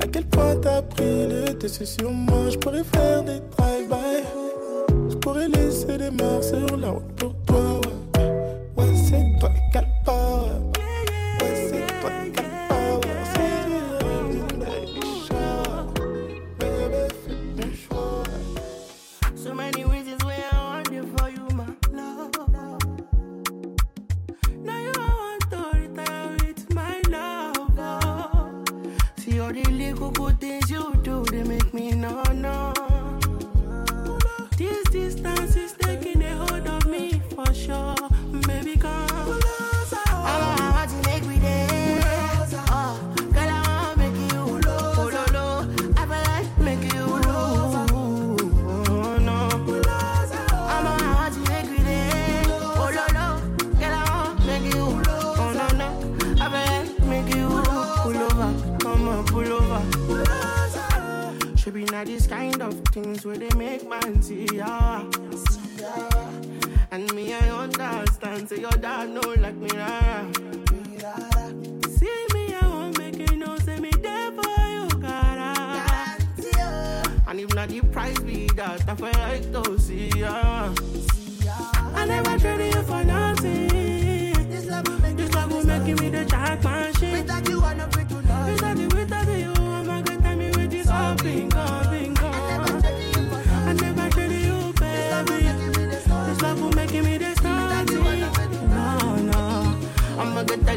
À 0.00 0.06
quel 0.06 0.24
point 0.26 0.56
t'as 0.56 0.82
pris 0.82 1.28
le 1.28 1.54
dessus 1.54 1.86
sur 1.86 2.10
moi. 2.10 2.50
Je 2.50 2.58
pourrais 2.58 2.84
faire 2.84 3.22
des 3.22 3.38
drive-by. 3.56 4.24
Je 5.10 5.14
pourrais 5.16 5.48
laisser 5.48 5.96
des 5.96 6.10
morts 6.10 6.42
sur 6.42 6.76
la 6.76 6.90
route 6.90 7.12
pour 7.16 7.34
toi. 7.46 7.73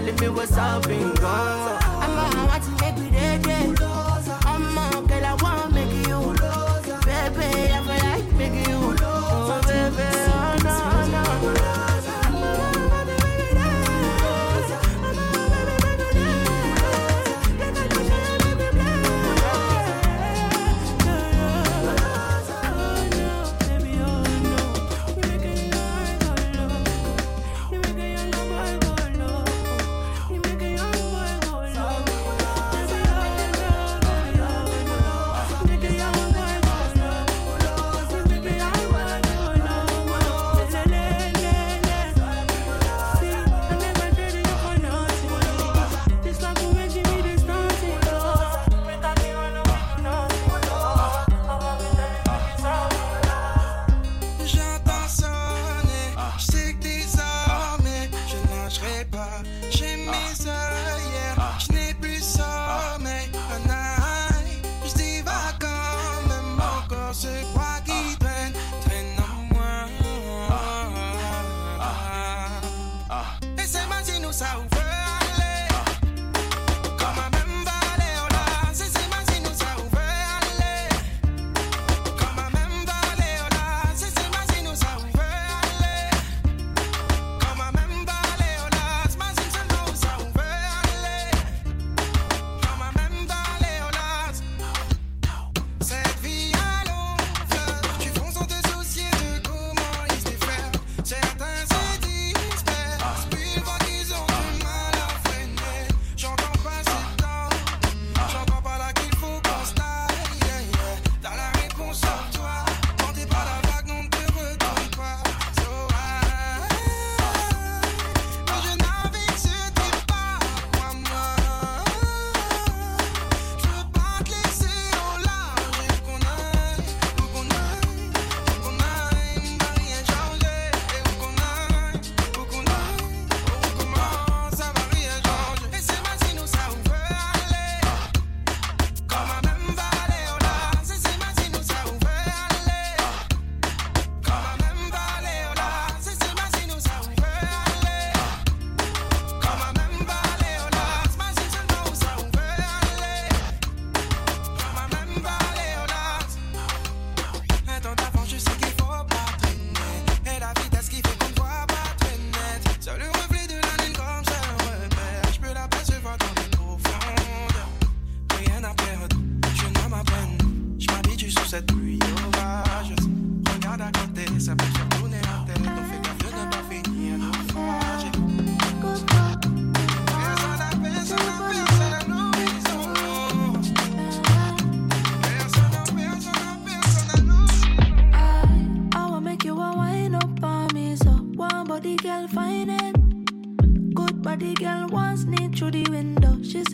Telling 0.07 0.21
me 0.21 0.29
what's 0.29 0.55
up, 0.55 0.87
bingo. 0.87 1.27
I'm 1.27 1.86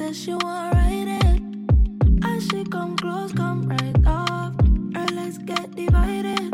says 0.04 0.18
she 0.24 0.32
won't 0.32 0.74
write 0.74 1.08
it. 1.24 1.42
As 2.26 2.46
she 2.48 2.64
come 2.66 2.96
close, 2.98 3.32
come 3.32 3.62
right 3.70 3.96
off. 4.06 4.54
Her 4.96 5.08
legs 5.16 5.38
get 5.38 5.76
divided. 5.76 6.52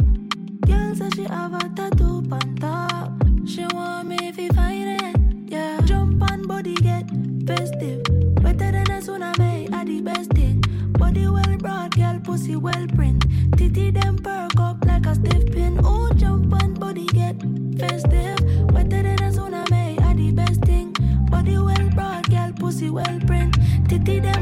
Girl 0.68 0.95
says 0.95 1.14
she 1.16 1.24
have 1.24 1.54
a 1.56 1.66
tattoo 1.76 2.24
on 2.32 2.56
top. 2.58 3.12
She 3.47 3.66
want 3.74 4.10
me 4.10 4.18
if 4.22 4.36
he 4.36 4.50
find 4.50 4.89
it. 5.02 5.16
Yeah, 5.52 5.82
jump 5.86 6.22
on 6.32 6.43
body 6.43 6.76
get 6.76 7.10
festive. 7.47 8.04
Better 8.43 8.72
than 8.76 8.91
a 8.97 9.00
tsunami, 9.06 9.74
I 9.74 9.84
the 9.84 10.02
best 10.02 10.32
thing. 10.34 10.62
Body 11.00 11.28
well 11.28 11.58
broad, 11.58 11.95
girl 11.95 12.20
pussy 12.24 12.56
well 12.56 12.86
print. 12.95 13.26
Titty 13.58 13.89
them 13.91 14.18
perk 14.18 14.60
up 14.60 14.86
like 14.86 15.08
a 15.08 15.16
stiff 15.16 15.52
pin. 15.52 15.80
Oh, 15.84 16.12
jump 16.16 16.54
on 16.62 16.76
body 16.76 17.08
get 17.08 17.36
festive. 17.80 18.39
well 22.90 23.20
print. 23.28 23.58
Titty 23.88 24.20
them 24.20 24.39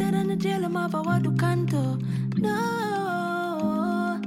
Better 0.00 0.12
than 0.12 0.28
the 0.28 0.36
jail 0.36 0.64
I'm 0.64 1.22
do 1.22 1.36
canto. 1.36 1.98
No. 2.36 4.18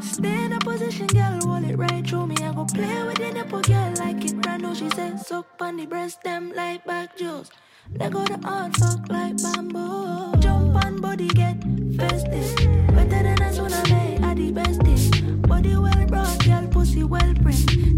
Stay 0.00 0.44
in 0.44 0.52
a 0.52 0.58
position, 0.60 1.08
girl, 1.08 1.40
Roll 1.44 1.64
it 1.64 1.76
right 1.76 2.06
through 2.06 2.28
me. 2.28 2.36
I 2.40 2.52
go 2.52 2.64
play 2.64 3.02
with 3.02 3.16
the 3.16 3.32
nipple, 3.32 3.60
girl, 3.62 3.92
like 3.98 4.24
it 4.24 4.40
brand 4.40 4.62
new. 4.62 4.72
She 4.76 4.88
said, 4.90 5.18
suck 5.18 5.46
on 5.60 5.78
the 5.78 5.86
breast, 5.86 6.22
them 6.22 6.52
like 6.54 6.84
back 6.84 7.16
jewels. 7.16 7.50
Let 7.98 8.12
go 8.12 8.24
the 8.24 8.38
heart, 8.46 8.76
fuck 8.76 9.00
like 9.08 9.36
bamboo. 9.42 10.38
Jump 10.38 10.76
on 10.84 11.00
body, 11.00 11.26
get 11.26 11.60
festive. 11.96 12.54
Better 12.94 13.24
than 13.24 13.42
a 13.42 13.50
tsunami, 13.50 14.22
I 14.22 14.32
the 14.34 14.52
bestest. 14.52 15.42
Body 15.42 15.76
well 15.76 16.06
brought, 16.06 16.44
girl, 16.44 16.68
pussy 16.68 17.02
well 17.02 17.34
print. 17.42 17.95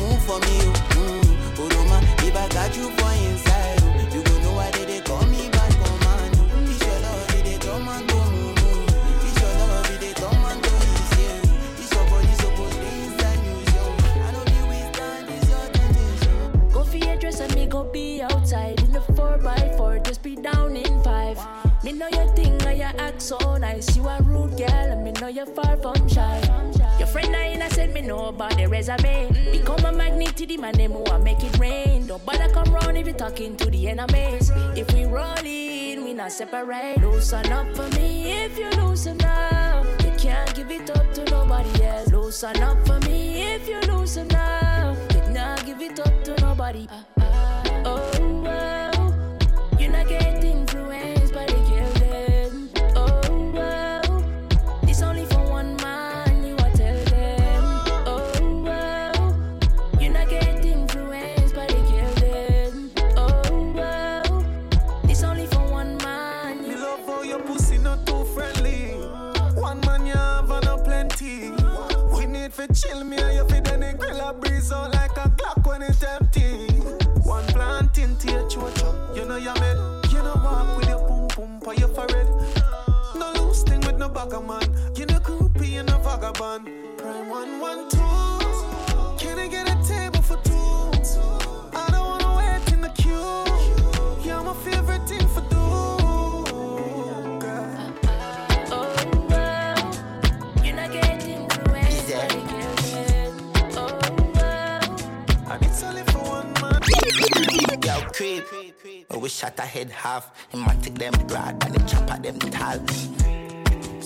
Move 0.00 0.22
for 0.22 0.38
me. 0.40 0.56
oh. 0.62 0.72
Mm. 0.96 1.22
Uroma, 1.56 1.98
if 2.26 2.34
I 2.36 2.48
got 2.48 2.76
you 2.76 2.90
for 2.90 3.12
inside, 3.28 3.78
oh, 3.82 4.14
you 4.14 4.22
go 4.22 4.38
know 4.42 4.54
why 4.54 4.70
they, 4.72 4.86
dey 4.86 5.00
call 5.02 5.24
me 5.26 5.48
bad 5.50 5.72
command. 5.72 6.34
oh. 6.38 6.60
This 6.66 6.80
your 6.82 7.00
love, 7.00 7.34
it 7.36 7.44
dey 7.44 7.58
come 7.66 7.88
and 7.88 8.08
go. 8.08 8.14
I 16.96 17.16
dress 17.16 17.40
and 17.40 17.54
me 17.54 17.66
go 17.66 17.84
be 17.84 18.22
outside 18.22 18.80
in 18.80 18.92
the 18.92 19.00
4x4, 19.00 20.04
just 20.04 20.22
be 20.22 20.36
down 20.36 20.76
in 20.76 21.02
5. 21.02 21.84
Me 21.84 21.92
know 21.92 22.08
your 22.08 22.26
thing 22.34 22.60
and 22.62 22.78
your 22.78 22.92
act 22.98 23.20
so 23.22 23.38
nice. 23.56 23.96
You 23.96 24.06
a 24.08 24.20
rude 24.22 24.56
girl 24.56 24.68
and 24.70 25.02
me 25.04 25.12
know 25.12 25.28
you're 25.28 25.46
far 25.46 25.76
from 25.76 26.08
shy. 26.08 26.40
Me 27.94 28.02
know 28.02 28.26
about 28.26 28.56
the 28.56 28.66
resume. 28.66 29.30
Become 29.52 29.84
a 29.84 29.92
magnet 29.92 30.36
to 30.36 30.46
the 30.46 30.56
man 30.56 30.74
them 30.74 30.92
who 30.92 31.18
make 31.20 31.42
it 31.42 31.56
rain. 31.58 32.06
Don't 32.06 32.24
bother 32.26 32.48
come 32.52 32.72
round 32.74 32.98
if 32.98 33.06
you 33.06 33.12
talking 33.12 33.56
to 33.56 33.70
the 33.70 33.88
enemies. 33.88 34.50
If 34.74 34.92
we 34.92 35.04
roll 35.04 35.44
in, 35.44 36.04
we 36.04 36.12
not 36.12 36.32
separate. 36.32 36.98
Loosen 36.98 37.52
up 37.52 37.74
for 37.76 37.88
me 37.96 38.32
if 38.44 38.58
you 38.58 38.68
loosen 38.82 39.22
up. 39.24 39.86
You 40.02 40.12
can't 40.18 40.54
give 40.54 40.70
it 40.70 40.90
up 40.90 41.14
to 41.14 41.24
nobody 41.30 41.84
else. 41.84 42.10
Loosen 42.10 42.60
up 42.62 42.84
for 42.86 42.98
me 43.00 43.54
if 43.54 43.68
you 43.68 43.80
loosen 43.92 44.34
up. 44.34 44.96
You 45.14 45.32
not 45.32 45.64
give 45.64 45.80
it 45.80 46.00
up 46.00 46.24
to 46.24 46.34
nobody. 46.40 46.88
Uh, 46.90 47.22
uh, 47.22 47.82
oh, 47.84 48.10
oh, 48.20 48.83
you. 86.38 86.60
Prime 86.96 87.28
one 87.28 87.60
one 87.60 87.88
two. 87.88 87.98
Can 89.18 89.38
I 89.38 89.48
get 89.48 89.68
a 89.68 89.76
table 89.86 90.22
for 90.22 90.36
two? 90.42 90.52
I 91.76 91.88
don't 91.90 92.06
wanna 92.06 92.36
wait 92.38 92.72
in 92.72 92.80
the 92.80 92.88
queue. 92.90 93.44
You're 94.24 94.42
my 94.42 94.54
favorite 94.54 95.08
thing 95.08 95.28
for. 95.28 95.44
Oh, 95.52 96.44
And 107.84 108.12
creep. 108.12 108.44
Head 109.74 109.90
half. 109.90 110.30
Man 110.54 110.80
take 110.82 110.94
them 110.98 111.12
broad 111.26 111.64
and 111.64 111.74
the 111.74 111.80
chopper 111.88 112.18
them 112.22 112.38
tall. 112.38 113.43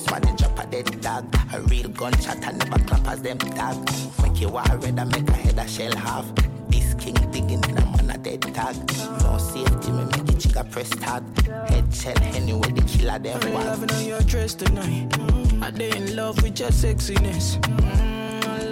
Smarty 0.08 0.32
drop 0.36 0.58
a 0.58 0.66
dead 0.66 1.00
dog. 1.02 1.36
A 1.52 1.60
real 1.62 1.88
gunshot 1.90 2.42
and 2.42 2.58
never 2.58 2.82
clap 2.84 3.06
as 3.08 3.20
them 3.20 3.36
dog. 3.36 3.76
Make 4.22 4.40
you 4.40 4.48
war 4.48 4.62
red 4.64 4.98
and 4.98 5.10
make 5.12 5.28
a 5.28 5.32
head 5.32 5.58
a 5.58 5.68
shell 5.68 5.94
half. 5.96 6.24
This 6.68 6.94
king 6.94 7.14
digging 7.30 7.62
in 7.62 7.76
a 7.76 7.84
man 7.84 8.10
a 8.10 8.18
dead 8.18 8.40
tag. 8.54 8.74
No 9.22 9.36
safety, 9.36 9.92
me 9.92 10.04
make 10.04 10.28
it 10.32 10.38
chicka 10.40 10.70
press 10.70 10.88
start. 10.88 11.22
Head 11.68 11.94
shell 11.94 12.18
anyway, 12.22 12.70
the 12.72 12.82
killer 12.88 13.18
them 13.18 13.38
I'm 13.42 13.52
loving 13.66 13.90
on 13.92 14.04
your 14.06 14.20
dress 14.22 14.54
tonight. 14.54 15.10
Mm, 15.10 15.62
I 15.62 15.70
dey 15.72 15.94
in 15.94 16.16
love 16.16 16.42
with 16.42 16.58
your 16.58 16.70
sexiness. 16.70 17.58
Mm, 17.60 18.17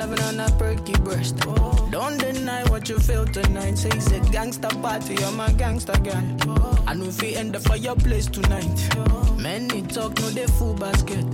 On 0.06 0.36
that 0.36 0.56
perky 0.56 0.92
breast. 1.00 1.36
Don't 1.90 2.16
deny 2.18 2.62
what 2.70 2.88
you 2.88 2.96
feel 2.96 3.26
tonight. 3.26 3.76
Say 3.76 3.88
it's 3.88 4.12
a 4.12 4.20
gangster 4.30 4.68
party, 4.68 5.16
I'm 5.24 5.40
a 5.40 5.52
gangster 5.52 5.98
girl. 5.98 6.22
I 6.86 6.94
know 6.94 7.06
if 7.06 7.20
we 7.20 7.34
end 7.34 7.54
the 7.54 7.60
fireplace 7.60 8.26
tonight. 8.26 8.88
Many 9.36 9.82
talk, 9.82 10.16
no 10.20 10.30
they 10.30 10.46
full 10.46 10.74
basket. 10.74 11.24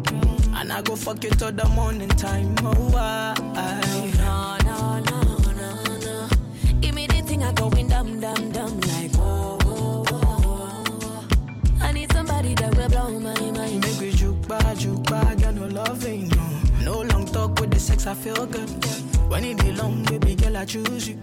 And 0.55 0.73
I 0.73 0.81
go 0.81 0.97
fuck 0.97 1.23
you 1.23 1.31
till 1.31 1.53
the 1.53 1.69
morning 1.69 2.09
time. 2.09 2.55
Oh, 2.61 2.93
I, 2.97 3.35
no, 4.17 4.57
no, 4.65 5.01
no, 5.01 5.21
no, 5.53 5.99
no. 5.99 6.29
Give 6.81 6.95
me 6.95 7.07
the 7.07 7.21
thing 7.23 7.45
I 7.45 7.53
going 7.53 7.89
dumb, 7.89 8.21
dumb, 8.21 8.52
dumb 8.52 8.52
sex, 18.03 18.07
I 18.07 18.15
feel 18.15 18.47
good. 18.47 18.69
When 19.31 19.45
it 19.45 19.77
long, 19.77 20.03
baby 20.05 20.35
girl, 20.35 20.57
I 20.57 20.65
choose 20.65 21.09
you. 21.09 21.19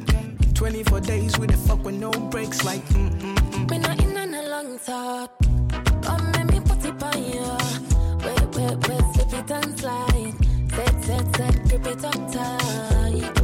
24 0.53 1.01
days 1.01 1.37
with 1.37 1.51
the 1.51 1.57
fuck 1.57 1.83
with 1.83 1.95
no 1.95 2.11
breaks, 2.11 2.63
like 2.63 2.83
mm 2.89 3.09
mm 3.09 3.35
mm. 3.35 3.69
Me 3.69 3.77
not 3.77 4.01
in 4.03 4.17
on 4.17 4.33
a 4.33 4.43
long 4.49 4.79
talk. 4.79 5.31
Come 6.03 6.31
let 6.33 6.45
me 6.51 6.59
put 6.59 6.83
it 6.85 7.03
on 7.03 7.23
you. 7.23 7.47
Wait, 8.25 8.47
wait, 8.55 8.87
wait, 8.87 9.05
slip 9.13 9.33
it 9.33 9.51
and 9.51 9.79
slide. 9.79 10.35
Set, 10.75 11.03
set, 11.03 11.35
set, 11.35 11.69
grip 11.69 11.87
it 11.87 12.03
up 12.03 12.31
tight. 12.31 13.38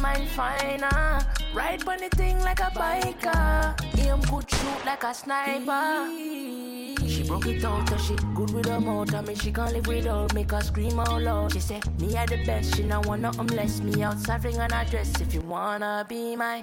mind 0.00 0.28
finer. 0.28 0.88
Ah. 0.92 1.26
Ride 1.54 1.86
on 1.88 1.98
the 1.98 2.08
thing 2.10 2.38
like 2.40 2.60
a 2.60 2.70
biker. 2.74 3.98
Aim 3.98 4.20
good 4.20 4.50
shoot 4.50 4.84
like 4.84 5.04
a 5.04 5.14
sniper. 5.14 6.08
She 7.06 7.22
broke 7.22 7.46
it 7.46 7.64
out 7.64 7.90
and 7.90 8.00
she 8.00 8.14
good 8.34 8.50
with 8.52 8.66
her 8.66 8.80
mouth. 8.80 9.14
I 9.14 9.22
mean 9.22 9.36
she 9.36 9.50
can't 9.50 9.72
live 9.72 9.86
without 9.86 10.34
make 10.34 10.50
her 10.50 10.60
scream 10.60 11.00
out 11.00 11.22
loud. 11.22 11.52
She 11.52 11.60
said 11.60 12.00
me 12.00 12.16
are 12.16 12.26
the 12.26 12.44
best. 12.44 12.76
She 12.76 12.82
not 12.82 13.06
want 13.06 13.22
nothing 13.22 13.46
less. 13.48 13.80
Me 13.80 14.02
outside 14.02 14.44
ring 14.44 14.56
and 14.56 14.90
dress. 14.90 15.12
If 15.20 15.32
you 15.32 15.40
wanna 15.40 16.04
be 16.08 16.36
my 16.36 16.62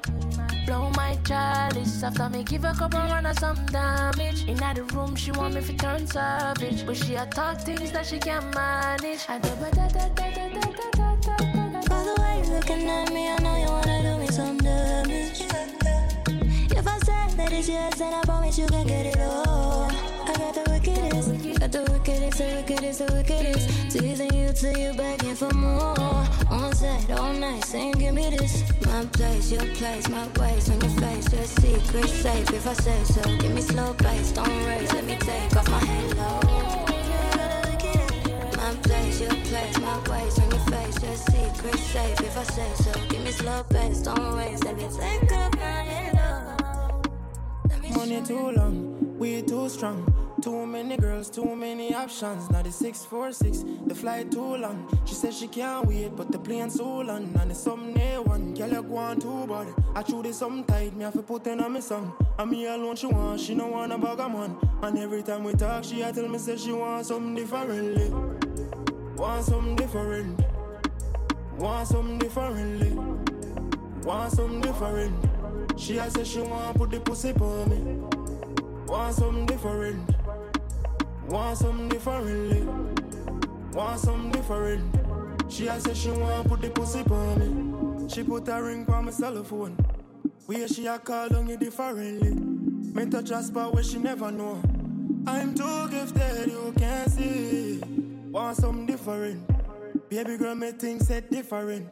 blow 0.65 0.89
my 0.91 1.17
chalice 1.25 2.03
after 2.03 2.29
me 2.29 2.43
give 2.43 2.63
a 2.63 2.73
couple 2.73 2.99
run 2.99 3.25
of 3.25 3.39
some 3.39 3.65
damage. 3.67 4.47
In 4.47 4.57
that 4.57 4.91
room, 4.93 5.15
she 5.15 5.31
want 5.31 5.55
me 5.55 5.61
to 5.61 5.73
turn 5.73 6.05
savage, 6.07 6.85
but 6.85 6.95
she 6.95 7.15
a 7.15 7.25
talk 7.25 7.61
things 7.61 7.91
that 7.91 8.05
she 8.05 8.19
can't 8.19 8.53
manage. 8.53 9.25
I 9.27 9.39
do 9.39 9.49
da 9.49 9.69
da 9.71 9.87
da 9.89 10.09
da 10.09 10.49
da 10.49 10.71
da 10.71 10.94
looking 12.67 12.89
at 12.89 13.13
me, 13.13 13.29
I 13.29 13.37
know 13.39 13.55
you 13.57 13.67
wanna 13.67 14.01
do 14.01 14.17
me 14.17 14.27
some 14.27 14.57
damage. 14.57 15.41
If 16.71 16.87
I 16.87 16.97
said 16.99 17.37
that 17.37 17.51
it's 17.51 17.69
yours, 17.69 17.93
then 17.95 18.13
I 18.13 18.21
promise 18.23 18.57
you 18.57 18.65
can 18.65 18.87
get 18.87 19.05
it 19.05 19.19
all. 19.19 19.87
I 20.25 20.33
got 20.33 20.53
the 20.55 20.63
wickedest, 20.71 21.59
got 21.59 21.71
the 21.71 21.83
wickedest, 21.91 22.37
the 22.39 22.45
wickedest, 22.55 22.99
the 22.99 23.13
wickedest. 23.13 23.91
Teasing 23.91 24.33
you 24.33 24.51
till 24.53 24.77
you 24.77 24.93
begging 24.93 25.35
for 25.35 25.53
more. 25.53 26.25
On 26.49 26.73
set, 26.73 27.11
all 27.11 27.33
night, 27.33 27.63
saying 27.65 27.93
give 27.93 28.15
me 28.15 28.29
this. 28.31 28.63
My 28.85 29.05
place, 29.13 29.51
your 29.51 29.65
place, 29.75 30.09
my 30.09 30.27
ways 30.39 30.69
on 30.69 30.81
your 30.81 30.95
face. 31.01 31.31
Your 31.33 31.45
secret 31.45 32.09
safe 32.09 32.49
if 32.51 32.67
I 32.67 32.73
say 32.73 33.03
so. 33.03 33.21
Give 33.37 33.53
me 33.53 33.61
slow 33.61 33.93
pace, 33.93 34.31
don't 34.31 34.65
race, 34.65 34.91
let 34.91 35.05
me 35.05 35.17
take 35.17 35.55
off 35.55 35.69
my 35.69 35.79
halo. 35.79 36.39
My 38.57 38.73
place, 38.81 39.21
your 39.21 39.35
place, 39.49 39.77
my 39.79 39.97
ways 40.09 40.39
on 40.39 40.49
your. 40.49 40.54
Your 41.05 41.15
secret 41.15 41.77
safe 41.77 42.19
if 42.21 42.37
I 42.37 42.43
say 42.43 42.73
so. 42.83 42.91
Give 43.09 43.23
me 43.23 43.31
slow 43.31 43.63
pace, 43.69 43.99
don't 43.99 44.35
waste. 44.37 44.65
let 44.65 44.75
me 44.75 44.87
take 44.99 45.31
off 45.31 45.55
my. 45.55 45.85
Money 47.95 48.21
too 48.23 48.51
long, 48.51 49.17
we 49.19 49.43
too 49.43 49.69
strong. 49.69 50.03
Too 50.41 50.65
many 50.65 50.97
girls, 50.97 51.29
too 51.29 51.55
many 51.55 51.93
options. 51.93 52.49
Now 52.49 52.63
the 52.63 52.71
646, 52.71 53.63
the 53.85 53.95
flight 53.95 54.31
too 54.31 54.57
long. 54.57 54.87
She 55.05 55.13
said 55.13 55.33
she 55.33 55.47
can't 55.47 55.87
wait, 55.87 56.15
but 56.15 56.31
the 56.31 56.39
plane 56.39 56.69
so 56.69 56.99
long. 56.99 57.33
And 57.39 57.51
it's 57.51 57.59
some 57.59 57.93
near 57.93 58.21
one, 58.21 58.53
girl 58.55 58.69
you 58.69 58.83
go 58.83 58.97
on 58.97 59.19
too 59.19 59.45
bad. 59.47 59.67
I 59.95 60.01
chew 60.01 60.23
this 60.23 60.39
some 60.39 60.63
tight, 60.63 60.95
me 60.95 61.03
have 61.03 61.13
to 61.13 61.21
put 61.21 61.45
in 61.47 61.61
on 61.61 61.73
me 61.73 61.81
song. 61.81 62.13
And 62.39 62.49
me 62.51 62.65
alone 62.65 62.95
she 62.95 63.05
want, 63.07 63.39
she 63.39 63.53
no 63.53 63.67
want 63.67 63.93
a 63.93 63.97
bag 63.97 64.19
of 64.19 64.31
man. 64.31 64.57
And 64.81 64.97
every 64.97 65.21
time 65.21 65.43
we 65.43 65.53
talk, 65.53 65.83
she 65.83 66.01
a 66.01 66.11
tell 66.11 66.27
me 66.27 66.39
say 66.39 66.57
she 66.57 66.71
want 66.71 67.05
something 67.05 67.35
differently. 67.35 68.09
Want 69.15 69.45
something 69.45 69.75
different. 69.75 70.54
Want 71.57 71.87
something 71.87 72.19
differently. 72.19 72.91
Want 74.03 74.31
something 74.31 74.61
different. 74.61 75.79
She 75.79 75.97
a 75.97 76.09
say 76.11 76.23
she 76.23 76.41
want 76.41 76.77
put 76.77 76.91
the 76.91 76.99
pussy 76.99 77.31
on 77.31 77.69
me. 77.69 77.77
Want 78.87 79.15
something 79.15 79.45
different. 79.45 80.15
Want 81.29 81.57
something 81.57 81.89
differently. 81.89 82.61
Want 83.71 83.99
something 83.99 84.31
different. 84.31 84.95
She 85.49 85.67
a 85.67 85.79
say 85.79 85.93
she 85.93 86.11
want 86.11 86.47
put 86.49 86.61
the 86.61 86.69
pussy 86.69 86.99
on 87.09 87.99
me. 87.99 88.09
She 88.09 88.23
put 88.23 88.47
a 88.49 88.61
ring 88.61 88.85
on 88.89 89.05
my 89.05 89.11
cell 89.11 89.43
phone. 89.43 89.77
Where 90.45 90.67
she 90.67 90.85
a 90.87 90.99
call 90.99 91.33
on 91.35 91.47
you 91.47 91.57
differently. 91.57 92.33
Me 92.33 93.05
touch 93.09 93.31
a 93.31 93.41
spot 93.41 93.73
where 93.73 93.83
she 93.83 93.97
never 93.97 94.29
know. 94.29 94.61
I'm 95.25 95.55
too 95.55 95.89
gifted, 95.89 96.51
you 96.51 96.73
can't 96.77 97.09
see. 97.09 97.81
Want 98.29 98.57
something 98.57 98.85
different. 98.85 99.54
Baby 100.09 100.37
girl, 100.37 100.53
me 100.55 100.71
think 100.71 101.01
said 101.01 101.29
different. 101.31 101.87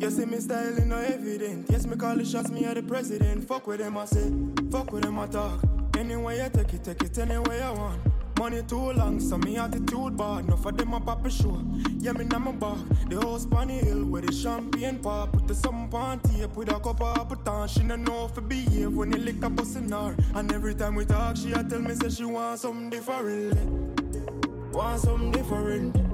You 0.00 0.10
see 0.10 0.26
me 0.26 0.38
styling 0.38 0.88
no 0.88 0.98
evident. 0.98 1.66
Yes, 1.70 1.86
me 1.86 1.96
call 1.96 2.16
the 2.16 2.24
shots, 2.24 2.50
me 2.50 2.66
are 2.66 2.74
the 2.74 2.82
president. 2.82 3.48
Fuck 3.48 3.66
with 3.66 3.78
them, 3.78 3.96
I 3.96 4.04
say. 4.04 4.30
Fuck 4.70 4.92
with 4.92 5.02
them, 5.02 5.18
I 5.18 5.26
talk. 5.26 5.60
Anyway, 5.96 6.36
you 6.36 6.50
take 6.50 6.74
it, 6.74 6.84
take 6.84 7.02
it 7.02 7.18
anywhere 7.18 7.64
I 7.64 7.70
want. 7.70 8.00
Money 8.38 8.62
too 8.62 8.92
long, 8.92 9.20
so 9.20 9.38
me 9.38 9.56
attitude 9.56 10.16
bad. 10.16 10.44
Enough 10.44 10.66
of 10.66 10.76
them 10.76 10.92
a 10.92 11.00
pop 11.00 11.26
a 11.26 11.30
show. 11.30 11.62
Yeah, 11.98 12.12
me 12.12 12.24
my 12.24 12.52
back. 12.52 12.78
The 13.08 13.20
house 13.20 13.46
Bunny 13.46 13.78
Hill 13.78 14.04
where 14.04 14.22
the 14.22 14.32
champagne 14.32 14.98
pop. 14.98 15.32
Put 15.32 15.48
the 15.48 15.54
some 15.54 15.92
on 15.94 16.20
tape 16.20 16.54
with 16.56 16.70
a 16.70 16.78
cup 16.78 17.02
of 17.02 17.18
Appleton. 17.18 17.68
She 17.68 17.80
don't 17.80 18.04
know 18.04 18.30
it 18.34 18.48
behave 18.48 18.92
when 18.92 19.10
the 19.10 19.18
liquor 19.18 19.50
bustin' 19.50 19.92
her. 19.92 20.14
And 20.34 20.52
every 20.52 20.74
time 20.74 20.94
we 20.94 21.04
talk, 21.04 21.36
she 21.36 21.52
a 21.52 21.64
tell 21.64 21.80
me 21.80 21.94
say 21.94 22.10
she 22.10 22.24
want 22.24 22.60
something 22.60 22.90
different. 22.90 24.72
Want 24.72 25.00
something 25.00 25.32
different. 25.32 26.09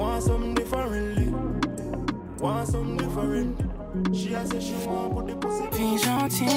Want 0.00 0.22
something 0.22 0.54
differently. 0.54 1.28
Want 2.38 2.66
something 2.66 2.96
different? 2.96 4.16
She 4.16 4.32
a 4.32 4.46
say 4.46 4.58
she 4.58 4.72
want 4.86 5.14
put 5.14 5.26
the 5.26 5.36
pussy. 5.36 5.64
Fille 5.72 5.98
gentille, 5.98 6.48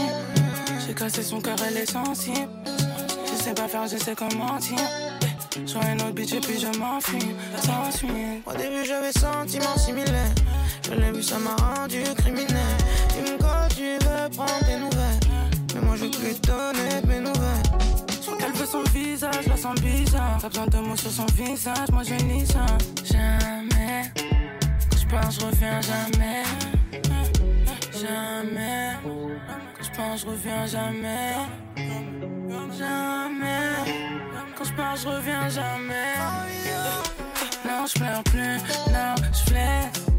j'ai 0.87 0.93
cassé 0.93 1.23
son 1.23 1.41
cœur, 1.41 1.57
elle 1.67 1.75
est 1.75 1.91
sensible. 1.91 2.47
Je 3.25 3.43
sais 3.43 3.53
pas 3.53 3.67
faire, 3.67 3.85
je 3.85 3.97
sais 3.97 4.15
comment 4.15 4.53
mentir. 4.53 4.79
Sur 5.65 5.81
un 5.81 5.95
autre 5.95 6.11
bitch 6.11 6.35
et 6.35 6.39
puis 6.39 6.57
je 6.57 6.79
m'enfuis. 6.79 7.35
Sans 7.57 7.91
suite. 7.91 8.11
Au 8.45 8.53
début 8.53 8.85
j'avais 8.85 9.11
sentiments 9.11 9.77
similaires 9.77 10.35
Je 10.85 10.93
l'ai 10.93 11.11
vu 11.11 11.21
ça 11.21 11.37
m'a 11.37 11.55
rendu 11.55 12.01
criminel 12.15 12.77
Tu 13.09 13.29
me 13.29 13.37
tu 13.75 14.05
veux 14.05 14.29
prendre 14.29 14.65
des 14.65 14.77
nouvelles 14.77 15.19
Mais 15.75 15.81
moi 15.81 15.95
je 15.97 16.05
veux 16.05 16.11
plus 16.11 16.39
donner 16.39 17.01
qu'elle 18.53 18.61
veut 18.61 18.65
son 18.65 18.83
visage, 18.93 19.47
la 19.47 19.57
sens 19.57 19.79
bizarre. 19.81 20.37
T'as 20.41 20.49
besoin 20.49 20.67
de 20.67 20.77
mots 20.77 20.95
sur 20.95 21.11
son 21.11 21.25
visage, 21.25 21.89
moi 21.91 22.03
je 22.03 22.13
lis 22.25 22.45
ça. 22.45 22.65
Jamais. 23.03 24.11
Quand 24.89 24.97
je 24.97 25.07
pars, 25.07 25.31
je 25.31 25.45
reviens 25.45 25.81
jamais. 25.81 26.43
Jamais. 27.93 28.97
Quand 29.77 29.83
je 29.83 29.91
pars, 29.91 30.17
je 30.17 30.25
reviens 30.25 30.65
jamais. 30.65 31.33
Jamais. 32.77 33.71
Quand 34.57 34.63
je 34.63 34.73
pars, 34.73 34.95
je 34.95 35.07
reviens 35.07 35.49
jamais. 35.49 36.13
Non, 37.65 37.85
je 37.85 37.99
pleure 37.99 38.23
plus. 38.23 38.57
Non, 38.91 39.15
je 39.31 39.49
flaisse. 39.49 40.12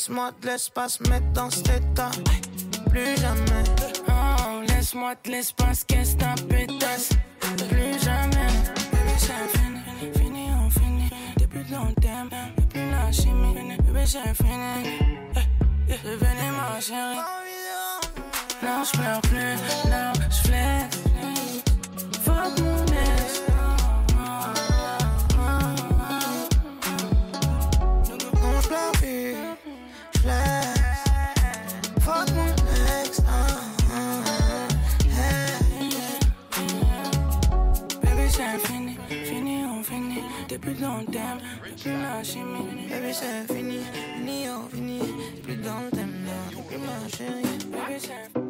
Laisse-moi 0.00 0.30
de 0.40 0.46
l'espace 0.46 0.98
mettre 1.00 1.30
dans 1.34 1.50
cet 1.50 1.68
état 1.68 2.10
Plus 2.88 3.20
jamais 3.20 3.64
Oh, 4.08 4.62
laisse-moi 4.66 5.14
de 5.24 5.30
l'espace, 5.30 5.84
qu'est-ce 5.84 6.16
ta 6.16 6.34
pétasse. 6.48 7.10
Plus 7.68 8.02
jamais. 8.02 8.48
Bébé, 8.92 9.14
c'est 9.18 9.58
fini, 9.58 10.12
fini, 10.16 10.46
on 10.58 10.70
finit. 10.70 11.10
Depuis 11.38 11.64
de 11.64 11.74
long 11.74 11.92
plus 12.70 12.90
la 12.90 13.12
chimie. 13.12 13.76
Bébé, 13.84 14.06
c'est 14.06 14.34
fini. 14.34 14.96
Eh, 15.36 15.40
eh, 15.90 16.08
Devenez 16.08 16.50
ma 16.56 16.80
chérie. 16.80 17.20
Non, 18.62 18.82
je 18.84 18.98
pleure 18.98 19.20
plus, 19.20 19.90
non, 19.90 20.12
je. 20.30 21.09
Finit. 40.60 40.70
Depuis 40.70 40.74
de 40.74 40.82
long 40.82 41.04
terme, 41.06 41.38
y'a 41.64 41.76
plus 41.76 42.02
la 42.02 42.22
chimie. 42.22 42.88
Baby 42.88 43.12
c'est 43.12 43.52
fini, 43.52 43.78
fini, 44.16 44.44
oh 44.48 44.68
fini 44.72 45.00
Plus 45.42 45.56
dans 45.56 45.80
le 45.80 45.90
thème, 45.90 46.24
là, 46.26 46.60
plus 46.68 46.78
ma 46.78 47.08
chérie 47.08 47.58
Bébé, 47.70 47.98
c'est 47.98 48.40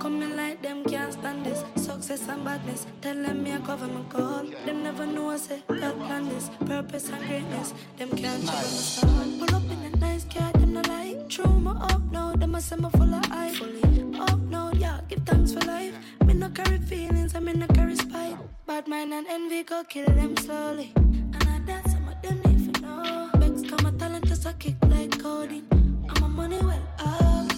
Come 0.00 0.22
in 0.22 0.36
like 0.36 0.62
them 0.62 0.84
can't 0.84 1.12
stand 1.12 1.44
this. 1.44 1.64
Success 1.84 2.28
and 2.28 2.44
badness. 2.44 2.86
Tell 3.00 3.16
them 3.16 3.42
me 3.42 3.52
a 3.52 3.58
cover 3.58 3.88
my 3.88 4.00
call. 4.08 4.44
Them 4.64 4.84
never 4.84 5.04
know 5.04 5.30
I 5.30 5.36
say 5.38 5.60
God 5.66 5.98
plan 6.06 6.28
this. 6.28 6.50
Purpose 6.64 7.08
and 7.10 7.26
greatness. 7.26 7.74
Them 7.98 8.10
can't 8.10 8.46
check 8.46 8.54
on 8.54 8.62
my 8.62 8.78
start 8.78 9.38
Pull 9.40 9.56
up 9.56 9.62
in 9.64 9.92
a 9.92 9.96
nice 9.96 10.24
car 10.24 10.52
Them 10.52 10.74
no 10.74 10.82
like 10.82 11.28
True 11.28 11.58
me 11.58 11.70
up 11.70 12.00
now 12.12 12.32
Them 12.36 12.54
a 12.54 12.60
say 12.60 12.76
me 12.76 12.88
full 12.90 13.12
of 13.12 13.24
hype. 13.26 13.54
Fully. 13.54 14.20
Up 14.20 14.38
now 14.48 14.70
Yeah 14.74 15.00
give 15.08 15.24
thanks 15.26 15.52
for 15.52 15.60
life. 15.66 15.94
Me 16.24 16.34
no 16.34 16.48
carry 16.50 16.78
feelings 16.78 17.34
I 17.34 17.40
me 17.40 17.54
no 17.54 17.66
carry 17.66 17.96
spite. 17.96 18.36
Bad 18.66 18.84
Bad 18.84 18.86
mind 18.86 19.12
and 19.12 19.26
envy 19.26 19.64
go 19.64 19.82
kill 19.82 20.06
them 20.06 20.36
slowly. 20.36 20.94
I 21.68 21.70
dance 21.70 21.92
some 21.92 22.08
of 22.08 22.22
them 22.22 22.40
if 22.44 22.60
you 22.60 22.82
know. 22.82 23.30
Begs 23.34 23.62
come 23.68 23.84
a 23.84 23.92
talent 23.92 24.26
just 24.26 24.46
a 24.46 24.54
kick 24.54 24.76
like 24.86 25.20
coding. 25.20 25.66
I'm 26.08 26.22
a 26.24 26.28
money 26.28 26.58
well 26.62 26.82
up. 26.98 27.48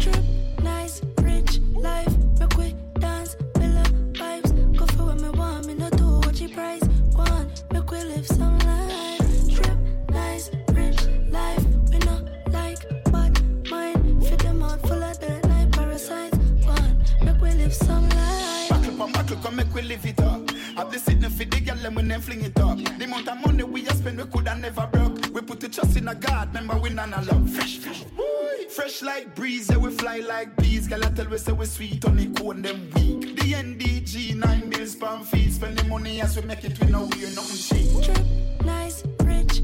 Trip, 0.00 0.24
nice, 0.62 1.02
rich 1.20 1.58
life. 1.74 2.08
Make 2.38 2.56
we 2.56 2.74
dance, 2.98 3.36
villa 3.58 3.82
vibes. 4.12 4.76
Go 4.78 4.86
for 4.86 5.04
what 5.04 5.20
me 5.20 5.28
want, 5.28 5.66
me 5.66 5.74
no 5.74 5.90
do 5.90 6.20
what 6.20 6.40
you 6.40 6.48
price. 6.48 6.86
Go 7.14 7.20
on, 7.20 7.50
make 7.70 7.90
we 7.90 8.02
live 8.02 8.26
some 8.26 8.58
life. 8.60 9.54
Trip, 9.54 9.76
nice, 10.10 10.50
rich 10.72 11.00
life. 11.28 11.64
We 11.90 11.98
no 11.98 12.24
like 12.50 12.80
bad 13.12 13.70
mind. 13.70 14.24
Fit 14.24 14.38
them 14.38 14.62
out 14.62 14.80
full 14.88 15.02
of 15.02 15.20
dirt 15.20 15.44
like 15.44 15.70
parasites. 15.72 16.38
Go 16.64 16.70
on, 16.70 17.04
make 17.22 17.40
we 17.42 17.52
live 17.52 17.74
some 17.74 18.08
life. 18.08 18.70
Buckle 18.70 18.96
pon 18.96 19.12
buckle, 19.12 19.36
come 19.36 19.56
make 19.56 19.74
we 19.74 19.82
live 19.82 20.06
it 20.06 20.18
up. 20.20 20.47
Have 20.78 20.92
the 20.92 20.98
sitting 21.00 21.28
for 21.28 21.44
the 21.44 21.60
girl, 21.60 21.74
them 21.74 21.96
when 21.96 22.06
them 22.06 22.20
fling 22.20 22.44
it 22.44 22.56
up. 22.60 22.78
The 22.78 23.04
amount 23.04 23.26
of 23.26 23.44
money 23.44 23.64
we 23.64 23.84
a 23.88 23.92
spend, 23.92 24.16
we 24.16 24.24
coulda 24.26 24.54
never 24.54 24.86
broke. 24.86 25.34
We 25.34 25.40
put 25.40 25.58
the 25.58 25.68
trust 25.68 25.96
in 25.96 26.06
a 26.06 26.14
God, 26.14 26.54
remember 26.54 26.78
we 26.78 26.90
none 26.90 27.10
love. 27.10 27.50
Fresh, 27.50 27.78
fresh, 27.78 28.04
Woo! 28.16 28.68
fresh 28.68 29.02
like 29.02 29.34
breeze, 29.34 29.68
yeah 29.68 29.76
we 29.76 29.90
fly 29.90 30.18
like 30.18 30.56
bees. 30.56 30.86
Girl, 30.86 31.04
I 31.04 31.08
tell 31.08 31.26
we 31.26 31.38
say 31.38 31.50
we 31.50 31.66
sweet 31.66 32.04
on 32.04 32.16
the 32.16 32.26
cone, 32.28 32.62
them 32.62 32.88
weak. 32.94 33.22
The 33.22 33.54
NDG, 33.54 34.36
nine 34.36 34.70
bills 34.70 34.94
pound 34.94 35.26
fees, 35.26 35.56
spend 35.56 35.76
the 35.76 35.84
money 35.88 36.20
as 36.20 36.36
we 36.36 36.46
make 36.46 36.62
it, 36.62 36.78
we 36.78 36.86
know 36.86 37.08
we 37.12 37.22
nothing 37.22 37.78
cheap. 37.78 38.04
Trip, 38.04 38.26
nice, 38.64 39.02
rich 39.24 39.57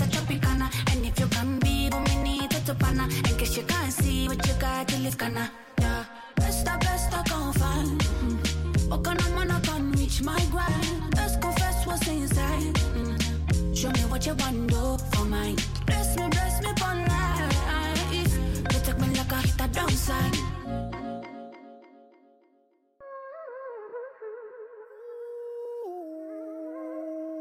and 0.00 0.14
a 0.14 0.36
a. 0.38 0.70
And 0.90 1.06
if 1.06 1.18
you 1.18 1.26
can 1.26 1.58
be, 1.58 1.88
but 1.90 2.00
me 2.08 2.22
need 2.22 2.50
to 2.50 2.74
pana. 2.74 3.04
In 3.04 3.36
case 3.36 3.56
you 3.56 3.62
can't 3.64 3.92
see 3.92 4.28
what 4.28 4.46
you 4.46 4.54
got, 4.54 4.90
you 4.92 4.98
live 5.04 5.18
kana. 5.18 5.50
Yeah, 5.80 6.04
best 6.36 6.64
the 6.64 6.76
best 6.80 7.12
I 7.12 7.22
can 7.22 7.52
find. 7.52 8.00
Mm. 8.00 8.92
Of 8.92 9.02
man 9.34 9.50
I 9.50 9.60
can 9.60 9.92
reach 9.92 10.22
my 10.22 10.40
grind? 10.50 11.14
Let's 11.16 11.36
confess 11.36 11.86
what's 11.86 12.06
inside. 12.08 12.74
Mm. 12.94 13.76
Show 13.76 13.90
me 13.90 14.00
what 14.10 14.26
you 14.26 14.34
want 14.34 14.68
do 14.68 14.98
for 15.12 15.24
mine. 15.24 15.56
Bless 15.86 16.16
me, 16.16 16.28
bless 16.28 16.60
me 16.62 16.70
for 16.80 16.94
life. 17.10 18.64
Protect 18.64 18.98
me 19.00 19.08
like 19.14 19.32
I 19.32 19.40
hit 19.42 19.60
a 19.60 19.68
downside. 19.68 20.55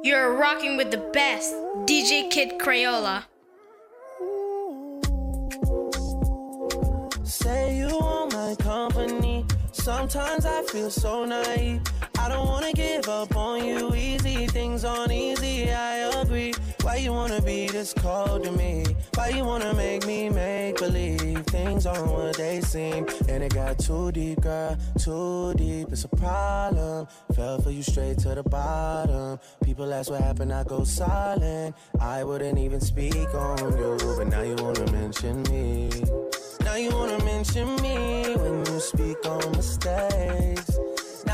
You're 0.05 0.35
rocking 0.35 0.77
with 0.77 0.91
the 0.91 0.99
best, 0.99 1.51
DJ 1.87 2.29
Kid 2.29 2.59
Crayola. 2.59 3.23
Say 7.23 7.77
you 7.77 7.87
want 7.87 8.31
my 8.31 8.53
company. 8.59 9.47
Sometimes 9.71 10.45
I 10.45 10.61
feel 10.65 10.91
so 10.91 11.25
naive. 11.25 11.81
I 12.19 12.29
don't 12.29 12.45
wanna 12.45 12.71
give 12.71 13.09
up 13.09 13.35
on 13.35 13.65
you 13.65 13.95
easy. 13.95 14.45
Things 14.45 14.85
aren't 14.85 15.11
easy, 15.11 15.71
I 15.71 16.21
agree. 16.21 16.53
Why 16.85 16.97
you 16.97 17.13
wanna 17.13 17.41
be 17.41 17.67
this 17.67 17.95
cold 17.95 18.43
to 18.43 18.51
me? 18.51 18.85
Why 19.15 19.29
you 19.29 19.43
wanna 19.43 19.73
make 19.73 20.05
me 20.05 20.29
make 20.29 20.77
believe 20.77 21.43
things 21.47 21.87
aren't 21.87 22.11
what 22.11 22.37
they 22.37 22.61
seem? 22.61 23.07
And 23.27 23.43
it 23.43 23.55
got 23.55 23.79
too 23.79 24.11
deep, 24.11 24.41
girl, 24.41 24.77
too 24.99 25.55
deep. 25.55 25.87
It's 25.91 26.03
a 26.03 26.09
problem. 26.09 27.07
Fell 27.33 27.59
for 27.59 27.71
you 27.71 27.81
straight 27.81 28.19
to 28.19 28.35
the 28.35 28.43
bottom. 28.43 29.39
People 29.63 29.91
ask 29.91 30.11
what 30.11 30.21
happened, 30.21 30.53
I 30.53 30.63
go 30.63 30.83
silent. 30.83 31.75
I 31.99 32.23
wouldn't 32.23 32.59
even 32.59 32.79
speak 32.79 33.33
on 33.33 33.77
you, 33.79 33.97
but 34.15 34.27
now 34.27 34.43
you 34.43 34.55
wanna 34.57 34.91
mention 34.91 35.41
me. 35.49 35.89
Now 36.61 36.75
you 36.75 36.91
wanna 36.91 37.17
mention 37.25 37.65
me 37.81 38.35
when 38.35 38.63
you 38.63 38.79
speak 38.79 39.17
on 39.25 39.51
mistakes. 39.53 40.77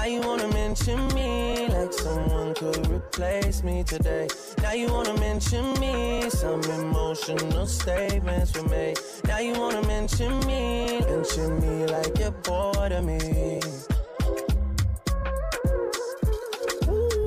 Now 0.01 0.07
you 0.07 0.21
wanna 0.21 0.47
mention 0.47 1.07
me 1.09 1.67
like 1.67 1.93
someone 1.93 2.55
could 2.55 2.87
replace 2.87 3.61
me 3.61 3.83
today. 3.83 4.27
Now 4.63 4.71
you 4.71 4.91
wanna 4.91 5.13
mention 5.19 5.79
me, 5.79 6.27
some 6.27 6.63
emotional 6.63 7.67
statements 7.67 8.57
were 8.57 8.67
made. 8.67 8.97
Now 9.25 9.37
you 9.37 9.53
wanna 9.53 9.85
mention 9.85 10.39
me, 10.47 11.01
mention 11.01 11.59
me 11.61 11.85
like 11.85 12.17
you're 12.17 12.31
bored 12.31 12.93
of 12.93 13.05
me. 13.05 13.61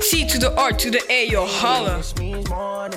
C 0.00 0.26
to 0.26 0.38
the 0.40 0.52
R 0.58 0.72
to 0.72 0.90
the 0.90 1.02
A, 1.08 1.28
yo, 1.28 1.46
holla. 1.46 1.98
Wish 1.98 2.16
me 2.16 2.42
more 2.50 2.88